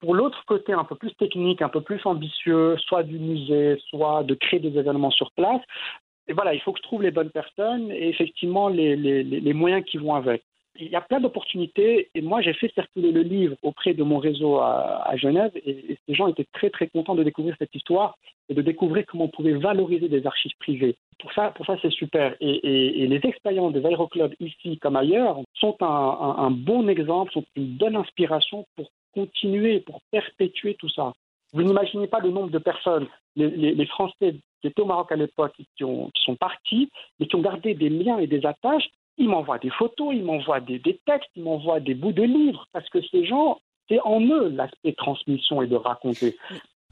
[0.00, 4.24] Pour l'autre côté, un peu plus technique, un peu plus ambitieux, soit du musée, soit
[4.24, 5.62] de créer des événements sur place,
[6.26, 9.98] et voilà, il faut que je trouve les bonnes personnes et effectivement les moyens qui
[9.98, 10.42] vont avec.
[10.80, 14.18] Il y a plein d'opportunités et moi j'ai fait circuler le livre auprès de mon
[14.18, 18.16] réseau à, Genève et, ces gens étaient très très contents de découvrir cette histoire
[18.48, 20.96] et de découvrir comment on pouvait valoriser des archives privées.
[21.18, 22.34] Pour ça, pour ça c'est super.
[22.40, 27.96] Et, les expériences des aéroclubs ici comme ailleurs sont un, bon exemple, sont une bonne
[27.96, 31.12] inspiration pour continuer, pour perpétuer tout ça.
[31.52, 33.06] Vous n'imaginez pas le nombre de personnes,
[33.36, 37.40] les Français qui étaient au Maroc à l'époque, qui, qui, sont partis, mais qui ont
[37.40, 38.88] gardé des liens et des attaches.
[39.20, 42.66] Ils m'envoient des photos, ils m'envoient des, des, textes, ils m'envoient des bouts de livres,
[42.72, 46.36] parce que ces gens, c'est en eux l'aspect transmission et de raconter.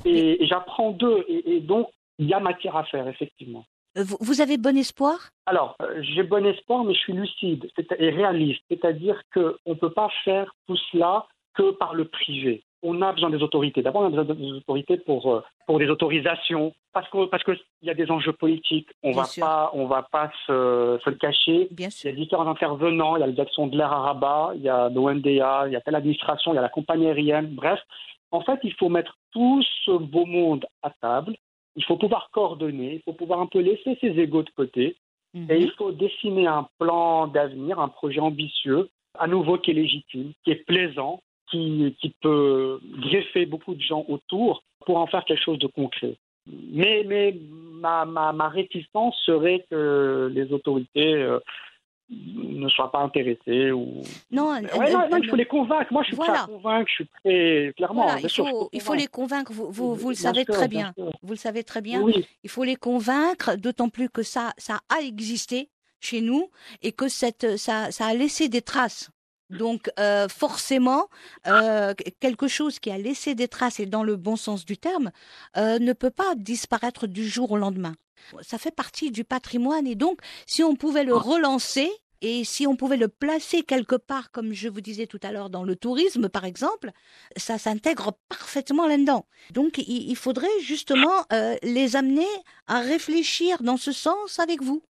[0.04, 3.64] Et, j'apprends d'eux, et, donc il y a matière à faire, effectivement.
[3.96, 5.30] Euh, vous avez bon espoir?
[5.46, 8.62] Alors, euh, j'ai bon espoir, mais je suis lucide et réaliste.
[8.70, 13.30] C'est-à-dire qu'on ne peut pas faire tout cela que par le privé on a besoin
[13.30, 13.82] des autorités.
[13.82, 17.58] D'abord, on a besoin des autorités pour, euh, pour des autorisations, parce que parce qu'il
[17.82, 18.88] y a des enjeux politiques.
[19.02, 21.68] On va pas on va pas se, se le cacher.
[21.70, 21.88] Bien.
[22.04, 23.16] Il y a différents intervenants.
[23.16, 25.76] Il y a les actions de l'air à Rabat, il y a l'ONDA, il y
[25.76, 27.54] a telle administration, il y a la compagnie aérienne.
[27.54, 27.80] Bref,
[28.30, 31.36] en fait, il faut mettre tout ce beau monde à table.
[31.76, 32.94] Il faut pouvoir coordonner.
[32.94, 34.96] Il faut pouvoir un peu laisser ses égaux de côté.
[35.34, 35.72] Et il mhm.
[35.76, 40.64] faut dessiner un plan d'avenir, un projet ambitieux, à nouveau qui est légitime, qui est
[40.66, 41.20] plaisant,
[41.50, 46.16] qui, qui, peut greffer beaucoup de gens autour pour en faire quelque chose de concret.
[46.46, 47.36] Mais, mais
[47.72, 51.40] ma, ma, ma réticence serait que les autorités euh,
[52.10, 55.92] ne soient pas intéressées ou non, ouais, non, non, il faut les convaincre.
[55.92, 56.32] Moi je suis voilà.
[56.32, 59.52] prêt à convaincre je suis très clairement voilà, il, faut, il faut les convaincre.
[59.52, 61.10] Vous, vous, vous le savez sûr, très bien, bien.
[61.22, 62.00] vous le savez très bien.
[62.00, 62.26] Oui.
[62.42, 65.68] il faut les convaincre d'autant plus que ça ça a existé
[66.00, 66.50] chez nous
[66.82, 69.10] et que cette ça, ça a laissé des traces
[69.50, 71.06] donc euh, forcément,
[71.46, 75.10] euh, quelque chose qui a laissé des traces et dans le bon sens du terme
[75.56, 77.94] euh, ne peut pas disparaître du jour au lendemain.
[78.42, 81.90] Ça fait partie du patrimoine et donc si on pouvait le relancer
[82.20, 85.50] et si on pouvait le placer quelque part, comme je vous disais tout à l'heure,
[85.50, 86.90] dans le tourisme par exemple,
[87.36, 89.24] ça s'intègre parfaitement là-dedans.
[89.52, 91.24] Donc il, il, faudrait justement
[91.62, 92.26] les amener
[92.66, 94.82] à réfléchir dans ce sens avec vous.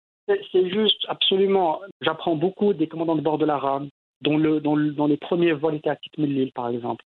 [0.52, 1.80] C'est juste, absolument.
[2.02, 3.90] J'apprends beaucoup des commandants de bord de la rame,
[4.22, 7.04] dont, le, dont, dont, les premiers vols étaient à Kitmilil, par exemple.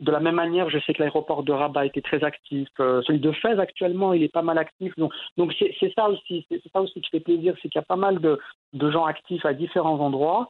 [0.00, 2.68] De la même manière, je sais que l'aéroport de Rabat était très actif.
[2.80, 4.92] Euh, celui de Fès, actuellement, il est pas mal actif.
[4.96, 7.96] Donc, c'est ça aussi, c'est ça aussi qui fait plaisir, c'est qu'il y a pas
[7.96, 8.38] mal de,
[8.72, 10.48] de, gens actifs à différents endroits.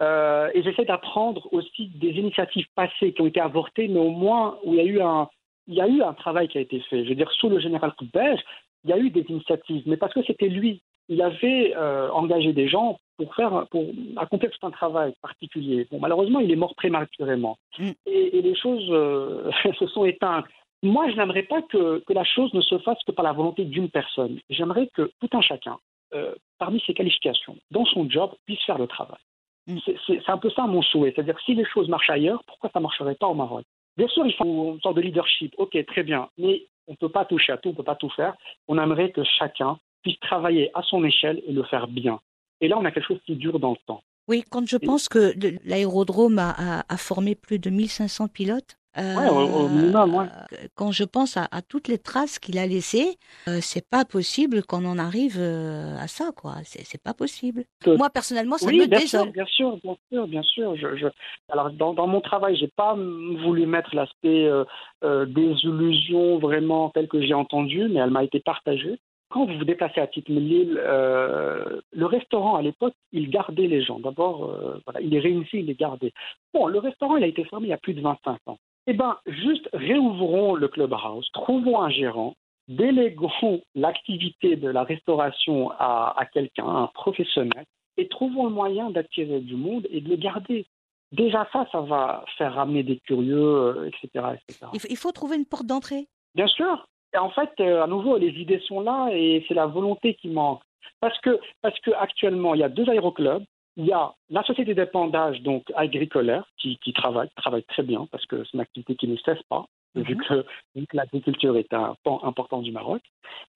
[0.00, 4.58] Euh, et j'essaie d'apprendre aussi des initiatives passées qui ont été avortées, mais au moins
[4.64, 5.28] où il y a eu un,
[5.66, 7.04] il y a eu un travail qui a été fait.
[7.04, 8.38] Je veux dire, sous le général Koubej,
[8.84, 10.82] il y a eu des initiatives, mais parce que c'était lui.
[11.08, 13.84] Il avait euh, engagé des gens pour faire pour
[14.16, 15.86] accomplir tout un travail particulier.
[15.90, 17.58] Bon, malheureusement, il est mort prématurément.
[17.78, 17.90] Mm.
[18.06, 20.46] Et, et, les choses euh, se sont éteintes.
[20.82, 23.64] Moi, je n'aimerais pas que, que, la chose ne se fasse que par la volonté
[23.64, 24.38] d'une personne.
[24.48, 25.76] J'aimerais que tout un chacun,
[26.14, 29.18] euh, parmi ses qualifications, dans son job, puisse faire le travail.
[29.66, 29.78] Mm.
[30.06, 31.12] C'est un peu ça mon souhait.
[31.14, 33.64] C'est-à-dire, si les choses marchent ailleurs, pourquoi ça ne marcherait pas au Maroc?
[33.96, 35.54] Bien sûr, il faut une sorte de leadership.
[35.58, 36.28] Ok, très bien.
[36.38, 38.34] Mais on ne peut pas toucher à tout, on ne peut pas tout faire.
[38.68, 42.20] On aimerait que chacun puisse travailler à son échelle et le faire bien.
[42.60, 44.02] Et là, on a quelque chose qui dure dans le temps.
[44.28, 45.32] Oui, quand je pense que
[45.64, 48.76] l'aérodrome a, a, formé plus de 1500 pilotes.
[48.98, 50.26] Euh, ouais, au, minimum, ouais.
[50.74, 53.16] Quand je pense à, à toutes les traces qu'il a laissées,
[53.48, 56.56] euh, c'est pas possible qu'on en arrive euh, à ça, quoi.
[56.64, 57.64] C'est pas possible.
[57.86, 59.24] Moi, personnellement, ça oui, me bien désole.
[59.24, 60.76] Sûr, bien sûr, bien sûr, bien sûr.
[60.76, 61.06] Je, je...
[61.48, 64.64] Alors, dans, dans, mon travail, j'ai pas voulu mettre l'aspect euh,
[65.04, 68.98] euh, des illusions vraiment tel que j'ai entendu, mais elle m'a été partagée.
[69.30, 73.98] Quand vous vous déplacez à Titmelil, euh, le restaurant à l'époque, il gardait les gens.
[73.98, 76.12] D'abord, euh, voilà, il les réunissait, il les gardait.
[76.54, 78.58] Bon, le restaurant, il a été fermé il y a plus de 25 ans.
[78.86, 82.34] Eh bien, juste réouvrons le clubhouse, trouvons un gérant,
[82.68, 87.64] déléguons l'activité de la restauration à, à quelqu'un, un professionnel,
[87.98, 90.66] et trouvons le moyen d'attirer du monde et de le garder.
[91.12, 94.08] Déjà ça, ça va faire ramener des curieux, etc.
[94.16, 94.66] Euh, etc.
[94.88, 96.06] Il faut trouver une porte d'entrée.
[96.34, 96.86] Bien sûr,
[97.16, 100.60] en fait, euh, à nouveau, les idées sont là et c'est la volonté qui manque.
[101.00, 103.44] Parce que, parce que actuellement, il y a deux aéroclubs.
[103.76, 108.26] Il y a la société d'épandage, donc agricolaire, qui, qui travaille, travaille très bien parce
[108.26, 109.66] que c'est une activité qui ne cesse pas.
[109.94, 110.44] vu que,
[110.74, 113.02] vu que l'agriculture est un pan important du Maroc.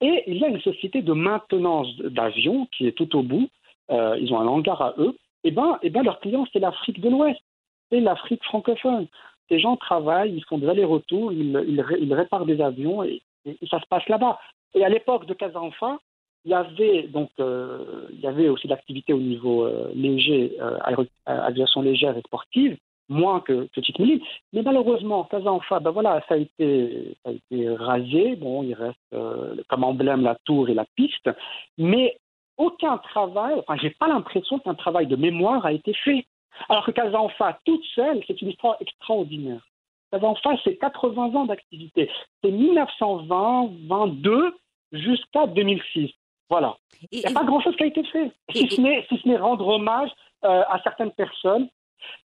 [0.00, 3.48] Et il y a une société de maintenance d'avions qui est tout au bout.
[3.90, 5.16] Euh, ils ont un hangar à eux.
[5.44, 7.40] Et ben, et ben leur client, c'est l'Afrique de l'Ouest,
[7.90, 9.08] c'est l'Afrique francophone.
[9.48, 13.58] Ces gens travaillent, ils font des allers-retours, ils, ils, ils, réparent des avions et, et,
[13.70, 14.38] ça se passe là-bas.
[14.74, 15.98] Et à l'époque de Casanfa,
[16.44, 20.78] il y avait donc euh, il y avait aussi l'activité au niveau euh, léger, euh,
[21.26, 22.76] aviation légère et sportive,
[23.08, 24.20] moins que Petite Mille.
[24.52, 28.36] Mais malheureusement, Casanfa, ben voilà, ça a été ça a été rasé.
[28.36, 31.30] Bon, il reste euh, comme emblème la tour et la piste,
[31.78, 32.18] mais
[32.58, 36.26] aucun travail, enfin, j'ai pas l'impression qu'un travail de mémoire a été fait.
[36.68, 39.62] Alors que Casanfa, toute seule, c'est une histoire extraordinaire.
[40.12, 42.10] Casanfa, c'est 80 ans d'activité.
[42.44, 44.52] C'est 1920-22
[44.92, 46.10] jusqu'à 2006.
[46.50, 46.76] Voilà.
[47.10, 50.10] Il n'y a pas grand-chose qui a été fait, si ce n'est rendre hommage
[50.44, 51.68] euh, à certaines personnes.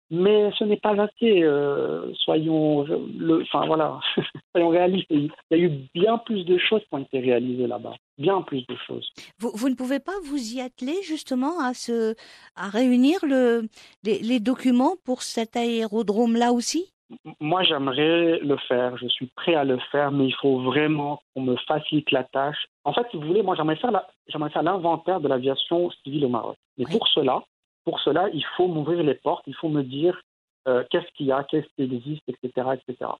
[0.09, 1.43] Mais ce n'est pas assez.
[1.43, 3.99] Euh, soyons, le, enfin voilà,
[4.55, 5.05] soyons réalistes.
[5.11, 8.65] Il y a eu bien plus de choses qui ont été réalisées là-bas, bien plus
[8.67, 9.07] de choses.
[9.37, 12.15] Vous, vous, ne pouvez pas vous y atteler justement à ce,
[12.55, 13.67] à réunir le,
[14.03, 16.91] les, les documents pour cet aérodrome-là aussi?
[17.39, 21.41] Moi, j'aimerais le faire, je suis prêt à le faire, mais il faut vraiment qu'on
[21.41, 22.67] me facilite la tâche.
[22.83, 26.25] En fait, si vous voulez, moi, j'aimerais faire, la, j'aimerais faire l'inventaire de l'aviation civile
[26.25, 26.57] au Maroc.
[26.77, 26.91] Mais oui.
[26.91, 27.43] pour cela,
[27.85, 30.21] pour cela, il faut m'ouvrir les portes, il faut me dire
[30.67, 33.11] euh, qu'est-ce qu'il y a, qu'est-ce qui existe, etc., etc.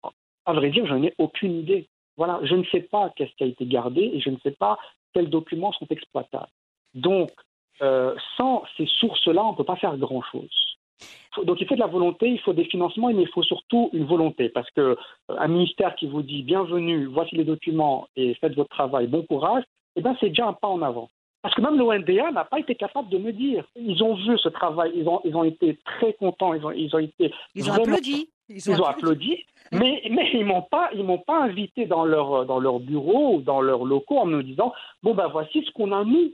[0.46, 1.88] À vrai dire, je n'ai aucune idée.
[2.18, 4.78] Voilà, je ne sais pas qu'est-ce qui a été gardé et je ne sais pas
[5.14, 6.50] quels documents sont exploitables.
[6.94, 7.32] Donc,
[7.82, 10.77] euh, sans ces sources-là, on ne peut pas faire grand-chose.
[11.46, 14.06] Donc il faut de la volonté, il faut des financements, mais il faut surtout une
[14.06, 14.50] volonté.
[14.50, 14.96] Parce qu'un
[15.32, 19.64] euh, ministère qui vous dit bienvenue, voici les documents et faites votre travail, bon courage,
[19.96, 21.10] eh ben, c'est déjà un pas en avant.
[21.42, 23.66] Parce que même l'ONDA n'a pas été capable de me dire.
[23.76, 26.94] Ils ont vu ce travail, ils ont, ils ont été très contents, ils ont, ils
[26.96, 27.32] ont été.
[27.56, 28.30] Ils ont applaudi.
[28.50, 32.06] Ils ont, ils ont applaudi, mais, mais ils m'ont pas, ils m'ont pas invité dans
[32.06, 34.74] leur, dans leur bureau ou dans leurs locaux en me disant
[35.04, 36.34] bon ben voici ce qu'on a mis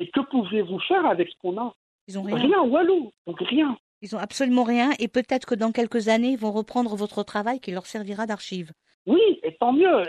[0.00, 1.72] et que pouvez-vous faire avec ce qu'on a?
[2.08, 2.36] Ils ont rien.
[2.36, 3.76] Rien, Walou, donc rien.
[4.02, 7.60] Ils ont absolument rien et peut-être que dans quelques années, ils vont reprendre votre travail
[7.60, 8.72] qui leur servira d'archive.
[9.06, 10.02] Oui, et tant mieux.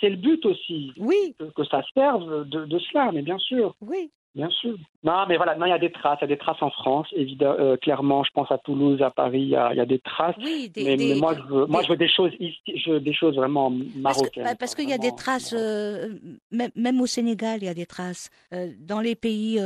[0.00, 0.92] C'est le but aussi.
[0.98, 1.34] Oui.
[1.38, 3.74] Que, que ça serve de, de, cela, mais bien sûr.
[3.80, 4.10] Oui.
[4.34, 4.76] Bien sûr.
[5.04, 6.70] Non, mais voilà, non, il y a des traces, il y a des traces en
[6.70, 8.24] France, évidemment, euh, clairement.
[8.24, 10.34] Je pense à Toulouse, à Paris, il y a, il y a des traces.
[10.42, 12.90] Oui, des, mais, des, mais moi, je veux, des, moi, je veux des choses, je
[12.90, 14.56] veux des choses vraiment marocaines.
[14.58, 16.14] Parce qu'il y a des traces, euh,
[16.50, 18.30] même, même, au Sénégal, il y a des traces.
[18.52, 19.60] Euh, dans les pays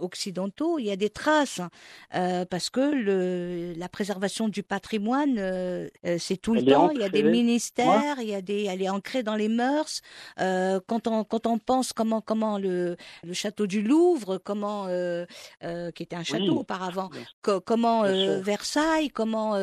[0.00, 1.60] occidentaux, il y a des traces,
[2.14, 5.36] euh, parce que le, la préservation du patrimoine,
[6.18, 6.90] c'est tout le Elle temps.
[6.90, 8.24] Il y a des ministères, Ouais.
[8.24, 10.02] il y a des, elle est ancrée dans les mœurs.
[10.36, 15.24] quand on quand on pense comment comment le le château du Louvre, comment euh,
[15.62, 16.58] euh, qui était un château Oui.
[16.58, 17.10] auparavant,
[17.42, 18.40] co- comment euh.
[18.40, 19.54] Versailles, comment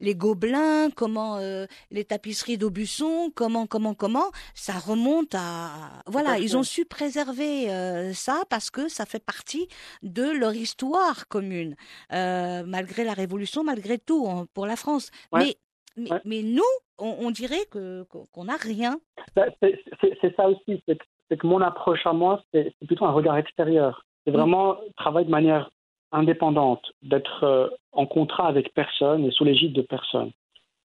[0.00, 1.38] les Gobelins, comment
[1.90, 8.42] les tapisseries d'Aubusson, comment comment comment, ça remonte à voilà, ils ont su préserver ça
[8.50, 9.68] parce que ça fait partie
[10.02, 11.76] de leur histoire commune,
[12.10, 15.10] malgré la Révolution, malgré tout en- pour la France.
[15.32, 15.40] Ouais.
[15.44, 15.56] Mais
[15.96, 16.20] mais, Ouais.
[16.24, 16.62] mais nous,
[16.98, 18.98] on, on dirait qu'on n'a rien.
[19.36, 20.98] Ben, C'est ça aussi, c'est
[21.34, 24.04] c'est que mon approche à moi, c'est plutôt un regard extérieur.
[24.24, 25.68] C'est vraiment travailler de manière
[26.12, 30.30] indépendante, d'être euh, en contrat avec personne et sous l'égide de personne.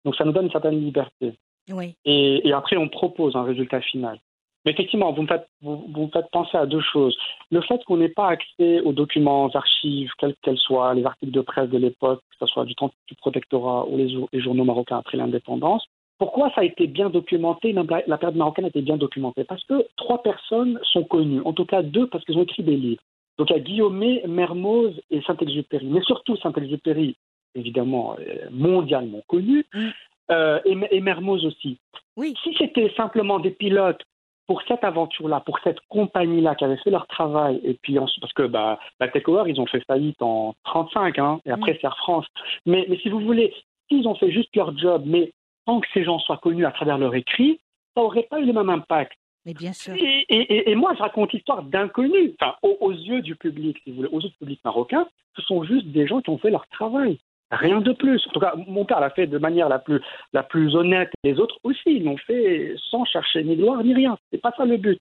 [0.05, 1.35] Donc ça nous donne une certaine liberté.
[1.71, 1.93] Oui.
[2.03, 4.19] Et, et après, on propose un résultat final.
[4.65, 7.15] Mais effectivement, vous me faites, vous, vous me faites penser à deux choses.
[7.51, 11.31] Le fait qu'on n'ait pas accès aux documents, aux archives, quelles qu'elles soient, les articles
[11.31, 14.97] de presse de l'époque, que ce soit du temps du protectorat ou les journaux marocains
[14.97, 15.85] après l'indépendance,
[16.19, 19.43] pourquoi ça a été bien documenté, même la, la période marocaine a été bien documentée
[19.45, 22.75] Parce que trois personnes sont connues, en tout cas deux parce qu'ils ont écrit des
[22.77, 23.01] livres.
[23.37, 25.87] Donc il y a Guillaumet, Mermoz et Saint-Exupéry.
[25.87, 27.15] Mais surtout Saint-Exupéry,
[27.55, 29.87] évidemment euh, mondialement connu, Mm.
[30.31, 31.79] euh, et, et Mermoz aussi.
[32.17, 32.33] Oui.
[32.43, 34.01] Si c'était simplement des pilotes
[34.45, 38.43] pour cette aventure-là, pour cette compagnie-là qui avait fait leur travail, et puis parce que
[38.47, 41.75] bah, la Takeover, ils ont fait faillite en 35, hein, et après Mm.
[41.79, 42.25] c'est Air France.
[42.65, 43.53] Mais, mais si vous voulez,
[43.87, 45.31] s'ils ont fait juste leur job, mais
[45.69, 47.59] sans que ces gens soient connus à travers leur écrit,
[47.95, 49.13] ça n'aurait pas eu le même impact.
[49.45, 49.93] Mais bien sûr.
[49.95, 53.91] Et, et- et moi, je raconte l'histoire d'inconnus, enfin, aux, aux yeux du public, si
[53.91, 56.49] vous voulez, aux yeux du public marocain, ce sont juste des gens qui ont fait
[56.49, 57.19] leur travail.
[57.51, 58.25] Rien de plus.
[58.27, 60.01] En tout cas, mon père l'a fait de manière la plus,
[60.33, 61.11] la plus honnête.
[61.23, 64.17] Les autres aussi, ils l'ont fait sans chercher ni gloire ni rien.
[64.31, 64.99] C'est pas ça le but.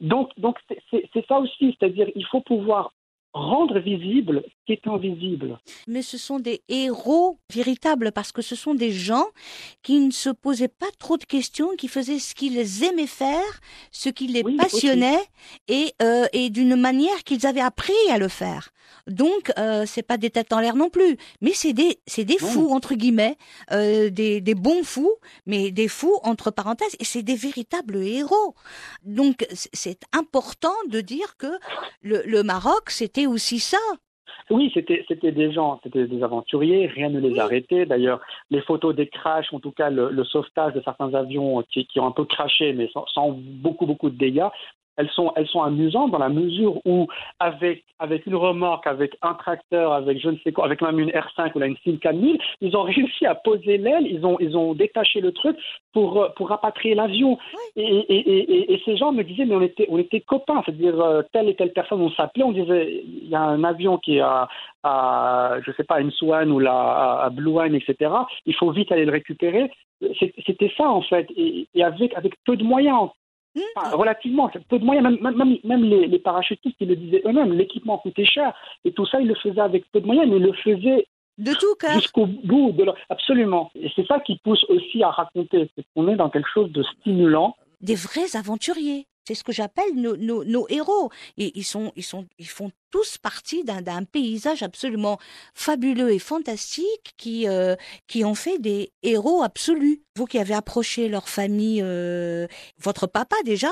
[0.00, 0.58] Donc, donc
[0.90, 2.92] c'est ça aussi, c'est-à-dire il faut pouvoir
[3.32, 5.58] rendre visible ce qui est invisible.
[5.86, 9.26] mais ce sont des héros véritables parce que ce sont des gens
[9.82, 13.60] qui ne se posaient pas trop de questions, qui faisaient ce qu'ils aimaient faire,
[13.92, 15.20] ce qui les Oui, passionnait
[15.68, 18.70] et, euh, et d'une manière qu'ils avaient appris à le faire.
[19.06, 22.38] Donc, euh, c'est pas des têtes en l'air non plus, mais c'est des, c'est des
[22.38, 23.36] fous entre guillemets,
[23.72, 25.14] euh, des, des bons fous,
[25.46, 28.54] mais des fous entre parenthèses, et c'est des véritables héros.
[29.04, 31.58] Donc, c'est important de dire que
[32.02, 33.78] le, le Maroc, c'était aussi ça.
[34.50, 37.84] Oui, c'était c'était des gens, c'était des aventuriers, rien ne les arrêtait.
[37.84, 38.20] D'ailleurs,
[38.50, 42.00] les photos des crashs, en tout cas le, le sauvetage de certains avions qui, qui,
[42.00, 44.48] ont un peu craché, mais sans, sans, beaucoup beaucoup de dégâts,
[44.98, 47.06] elles sont, elles sont amusantes dans la mesure où,
[47.38, 51.10] avec, avec une remorque, avec un tracteur, avec je ne sais quoi, avec même une
[51.10, 54.56] R5 ou là, une Simca 1000, ils ont réussi à poser l'aile, ils ont, ils
[54.56, 55.56] ont détaché le truc
[55.92, 57.38] pour, pour rapatrier l'avion.
[57.76, 61.00] Et, et, et, et, ces gens me disaient, mais on était, on était copains, c'est-à-dire
[61.00, 64.16] euh, telle et telle personne, on s'appelait, on disait, il y a un avion qui
[64.16, 64.48] est à,
[64.82, 68.10] à je sais pas, à Swan ou là, à, Blue Wine, etc.
[68.46, 69.70] Il faut vite aller le récupérer.
[70.18, 71.28] C'était ça, en fait.
[71.36, 73.08] Et, avec, avec peu de moyens.
[73.76, 77.52] Enfin, relativement, peu de moyens, même, même, même les, les, parachutistes, ils le disaient eux-mêmes,
[77.52, 78.54] l'équipement coûtait cher
[78.84, 81.06] et tout ça, ils le faisaient avec peu de moyens, mais ils le faisaient
[81.38, 81.92] de tout cœur.
[81.92, 82.96] Jusqu'au bout de leur...
[83.08, 83.70] Absolument.
[83.74, 86.82] Et c'est ça qui pousse aussi à raconter, c'est qu'on est dans quelque chose de
[86.82, 87.56] stimulant.
[87.80, 89.06] Des vrais aventuriers.
[89.28, 91.10] C'est ce que j'appelle nos, héros.
[91.36, 95.18] Et ils sont, ils sont, ils font tous partie d'un paysage absolument
[95.52, 97.76] fabuleux et fantastique qui, euh,
[98.06, 100.00] qui ont fait des héros absolus.
[100.16, 102.46] Vous qui avez approché leur famille, euh,
[102.82, 103.68] votre papa déjà,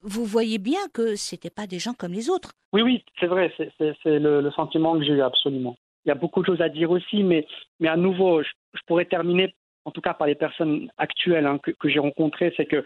[0.00, 2.52] vous voyez bien que c'était pas des gens comme les autres.
[2.72, 3.52] Oui, oui, c'est vrai.
[3.56, 5.74] C'est le, sentiment que j'ai eu absolument.
[6.04, 7.48] Il y a beaucoup de choses à dire aussi, mais,
[7.80, 11.88] mais à nouveau, je, pourrais terminer en tout cas par les personnes actuelles hein, que
[11.88, 12.84] j'ai rencontrées, c'est que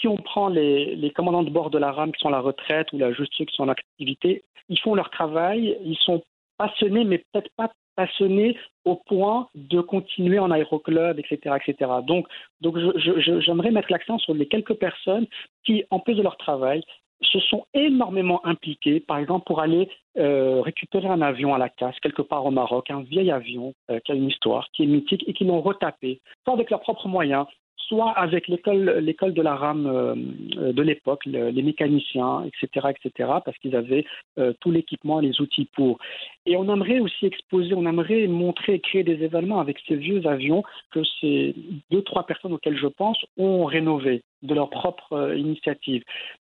[0.00, 2.92] si on prend les, commandants de bord de la RAM qui sont à la retraite
[2.92, 6.22] ou la juste ceux qui sont en activité, ils font leur travail, ils sont
[6.58, 11.90] passionnés, mais peut-être pas passionnés au point de continuer en aéroclub, etc., etc.
[12.06, 12.26] Donc,
[12.60, 15.26] donc j'aimerais mettre l'accent sur les quelques personnes
[15.64, 16.82] qui, en plus de leur travail,
[17.22, 21.98] se sont énormément impliqués, par exemple, pour aller euh, récupérer un avion à la casse
[22.00, 25.24] quelque part au Maroc, un vieil avion euh, qui a une histoire, qui est mythique
[25.26, 27.46] et qui l'ont retapé, soit avec leurs propres moyens,
[27.88, 29.02] soit avec l'école,
[29.34, 34.04] de la rame euh, de l'époque, le, les mécaniciens, etc., etc., parce qu'ils avaient
[34.38, 35.98] euh, tout l'équipement, les outils pour.
[36.46, 40.26] Et on aimerait aussi exposer, on aimerait montrer et créer des événements avec ces vieux
[40.26, 40.62] avions
[40.92, 41.54] que ces
[41.90, 46.02] deux, trois personnes auxquelles je pense ont rénové de leur propre euh, initiative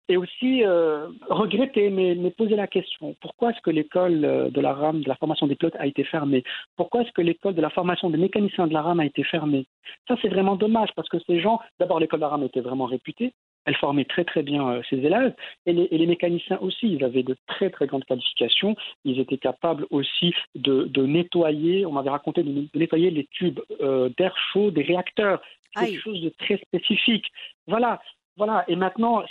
[0.09, 4.73] et aussi euh, regretter, mais, mais, poser la question pourquoi est-ce que l'école de la
[4.73, 6.45] RAM, de la formation des pilotes, a été fermée?
[6.77, 9.67] Pourquoi est-ce que l'école de la formation des mécaniciens de la RAM a été fermée?
[10.07, 12.87] Ça, c'est vraiment dommage parce que ces gens, d'abord, l'école de la RAM était vraiment
[12.87, 13.33] réputée.
[13.65, 15.35] Elle formait très très bien euh, ses élèves
[15.67, 16.91] et les, et les, mécaniciens aussi.
[16.91, 18.77] Ils avaient de très très grandes qualifications.
[19.05, 21.85] Ils étaient capables aussi de, de nettoyer.
[21.85, 25.43] On m'avait raconté de, de, nettoyer les tubes euh, d'air chaud des réacteurs.
[25.75, 27.27] Quelque chose de très spécifique.
[27.67, 28.01] Voilà,
[28.37, 28.65] voilà.
[28.69, 29.23] Et maintenant,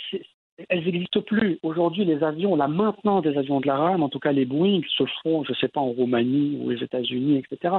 [0.68, 1.58] elles n'existent plus.
[1.62, 4.80] Aujourd'hui, les avions, la maintenance des avions de la RAM, en tout cas les Boeing,
[4.88, 7.76] se font, je ne sais pas, en Roumanie ou aux États-Unis, etc.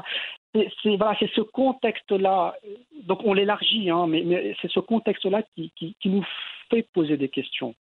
[0.54, 2.56] C'est voilà, ce contexte-là,
[3.04, 6.26] donc on l'élargit, hein, mais, c'est ce contexte-là qui, nous
[6.70, 7.76] fait poser des questions.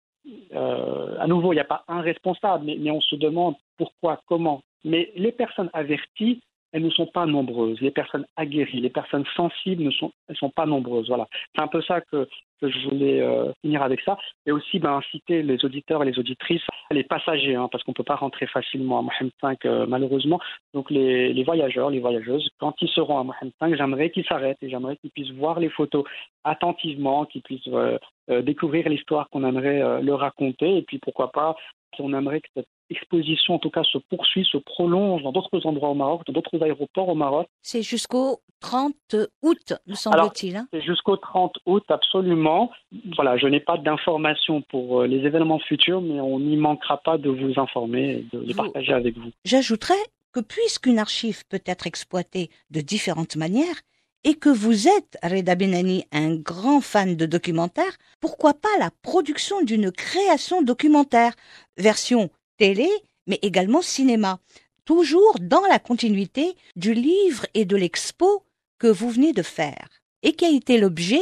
[0.53, 4.61] Euh, à nouveau, il n'y a pas un responsable, mais on se demande pourquoi, comment.
[4.83, 6.41] Mais les personnes averties,
[6.71, 7.79] elles ne sont pas nombreuses.
[7.81, 11.07] Les personnes aguerries, les personnes sensibles ne sont, elles sont pas nombreuses.
[11.07, 11.27] Voilà.
[11.55, 12.27] C'est un peu ça que,
[12.61, 14.17] je voulais euh, finir avec ça.
[14.45, 16.61] Et aussi ben, inciter les auditeurs et les auditrices,
[16.91, 20.41] les passagers, hein, parce qu'on ne peut pas rentrer facilement à Mohamed 5 euh, malheureusement.
[20.73, 24.69] Donc les, voyageurs, les voyageuses, quand ils seront à Mohamed 5, j'aimerais qu'ils s'arrêtent et
[24.69, 26.03] j'aimerais qu'ils puissent voir les photos
[26.43, 27.97] attentivement, qu'ils puissent euh,
[28.41, 31.55] découvrir l'histoire qu'on aimerait leur raconter et puis pourquoi pas
[31.99, 35.89] on aimerait que cette exposition, en tout cas, se poursuit, se prolonge dans d'autres endroits
[35.89, 37.47] au Maroc, dans d'autres aéroports au Maroc.
[37.61, 38.93] C'est jusqu'au 30
[39.41, 40.55] août, me semble-t-il.
[40.55, 42.71] Hein c'est jusqu'au 30 août, absolument.
[43.15, 47.17] Voilà, je n'ai pas d'informations pour euh, les événements futurs, mais on n'y manquera pas
[47.17, 48.63] de vous informer et de les vous...
[48.63, 49.29] partager avec vous.
[49.45, 49.93] J'ajouterais
[50.33, 53.81] que puisqu'une archive peut être exploitée de différentes manières,
[54.23, 59.61] et que vous êtes, Reda Benani, un grand fan de documentaires, pourquoi pas la production
[59.61, 61.33] d'une création documentaire,
[61.77, 62.29] version
[62.59, 62.87] télé,
[63.25, 64.37] mais également cinéma,
[64.85, 68.43] toujours dans la continuité du livre et de l'expo
[68.77, 69.87] que vous venez de faire,
[70.23, 71.21] et qui a été l'objet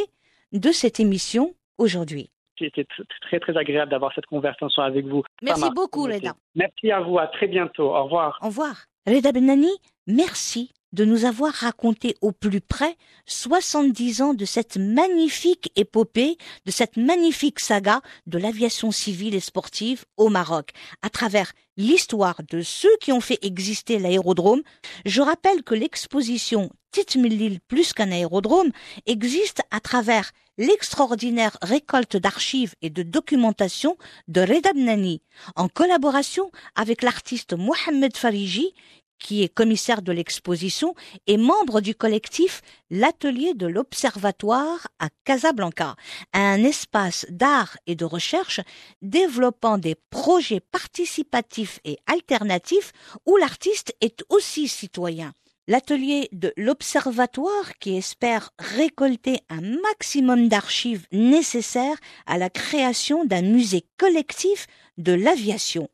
[0.51, 2.29] de cette émission aujourd'hui.
[2.59, 2.87] C'était
[3.21, 5.23] très très agréable d'avoir cette conversation avec vous.
[5.43, 6.35] Merci beaucoup, Reda.
[6.55, 7.95] Merci à vous, à très bientôt.
[7.95, 8.39] Au revoir.
[8.41, 8.85] Au revoir.
[9.05, 9.71] Reda Benani,
[10.07, 16.71] merci de nous avoir raconté au plus près 70 ans de cette magnifique épopée, de
[16.71, 20.71] cette magnifique saga de l'aviation civile et sportive au Maroc,
[21.01, 24.61] à travers l'histoire de ceux qui ont fait exister l'aérodrome.
[25.05, 28.71] Je rappelle que l'exposition Titmilil plus qu'un aérodrome
[29.05, 35.21] existe à travers l'extraordinaire récolte d'archives et de documentation de Reda Bnani,
[35.55, 38.73] en collaboration avec l'artiste Mohamed Fariji,
[39.19, 40.95] qui est commissaire de l'exposition
[41.25, 45.95] et membre du collectif L'Atelier de l'Observatoire à Casablanca,
[46.33, 48.61] un espace d'art et de recherche
[49.01, 52.93] développant des projets participatifs et alternatifs
[53.25, 55.33] où l'artiste est aussi citoyen.
[55.69, 63.85] L'atelier de l'Observatoire qui espère récolter un maximum d'archives nécessaires à la création d'un musée
[63.97, 65.89] collectif de l'aviation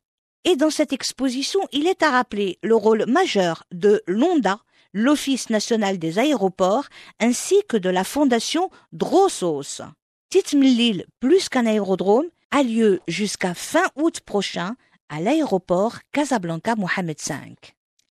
[0.46, 4.60] et dans cette exposition, il est à rappeler le rôle majeur de l'ONDA,
[4.94, 6.86] l'Office national des aéroports,
[7.20, 9.82] ainsi que de la fondation Drossos.
[10.30, 14.76] Titmilil, plus qu'un aérodrome, a lieu jusqu'à fin août prochain
[15.10, 17.36] à l'aéroport Casablanca Mohamed V.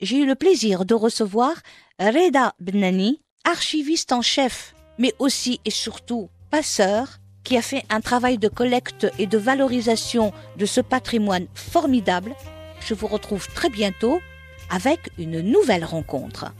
[0.00, 1.54] J'ai eu le plaisir de recevoir
[2.00, 8.38] Reda Bnani, archiviste en chef, mais aussi et surtout passeur qui a fait un travail
[8.38, 12.34] de collecte et de valorisation de ce patrimoine formidable.
[12.80, 14.20] Je vous retrouve très bientôt
[14.70, 16.52] avec une nouvelle rencontre.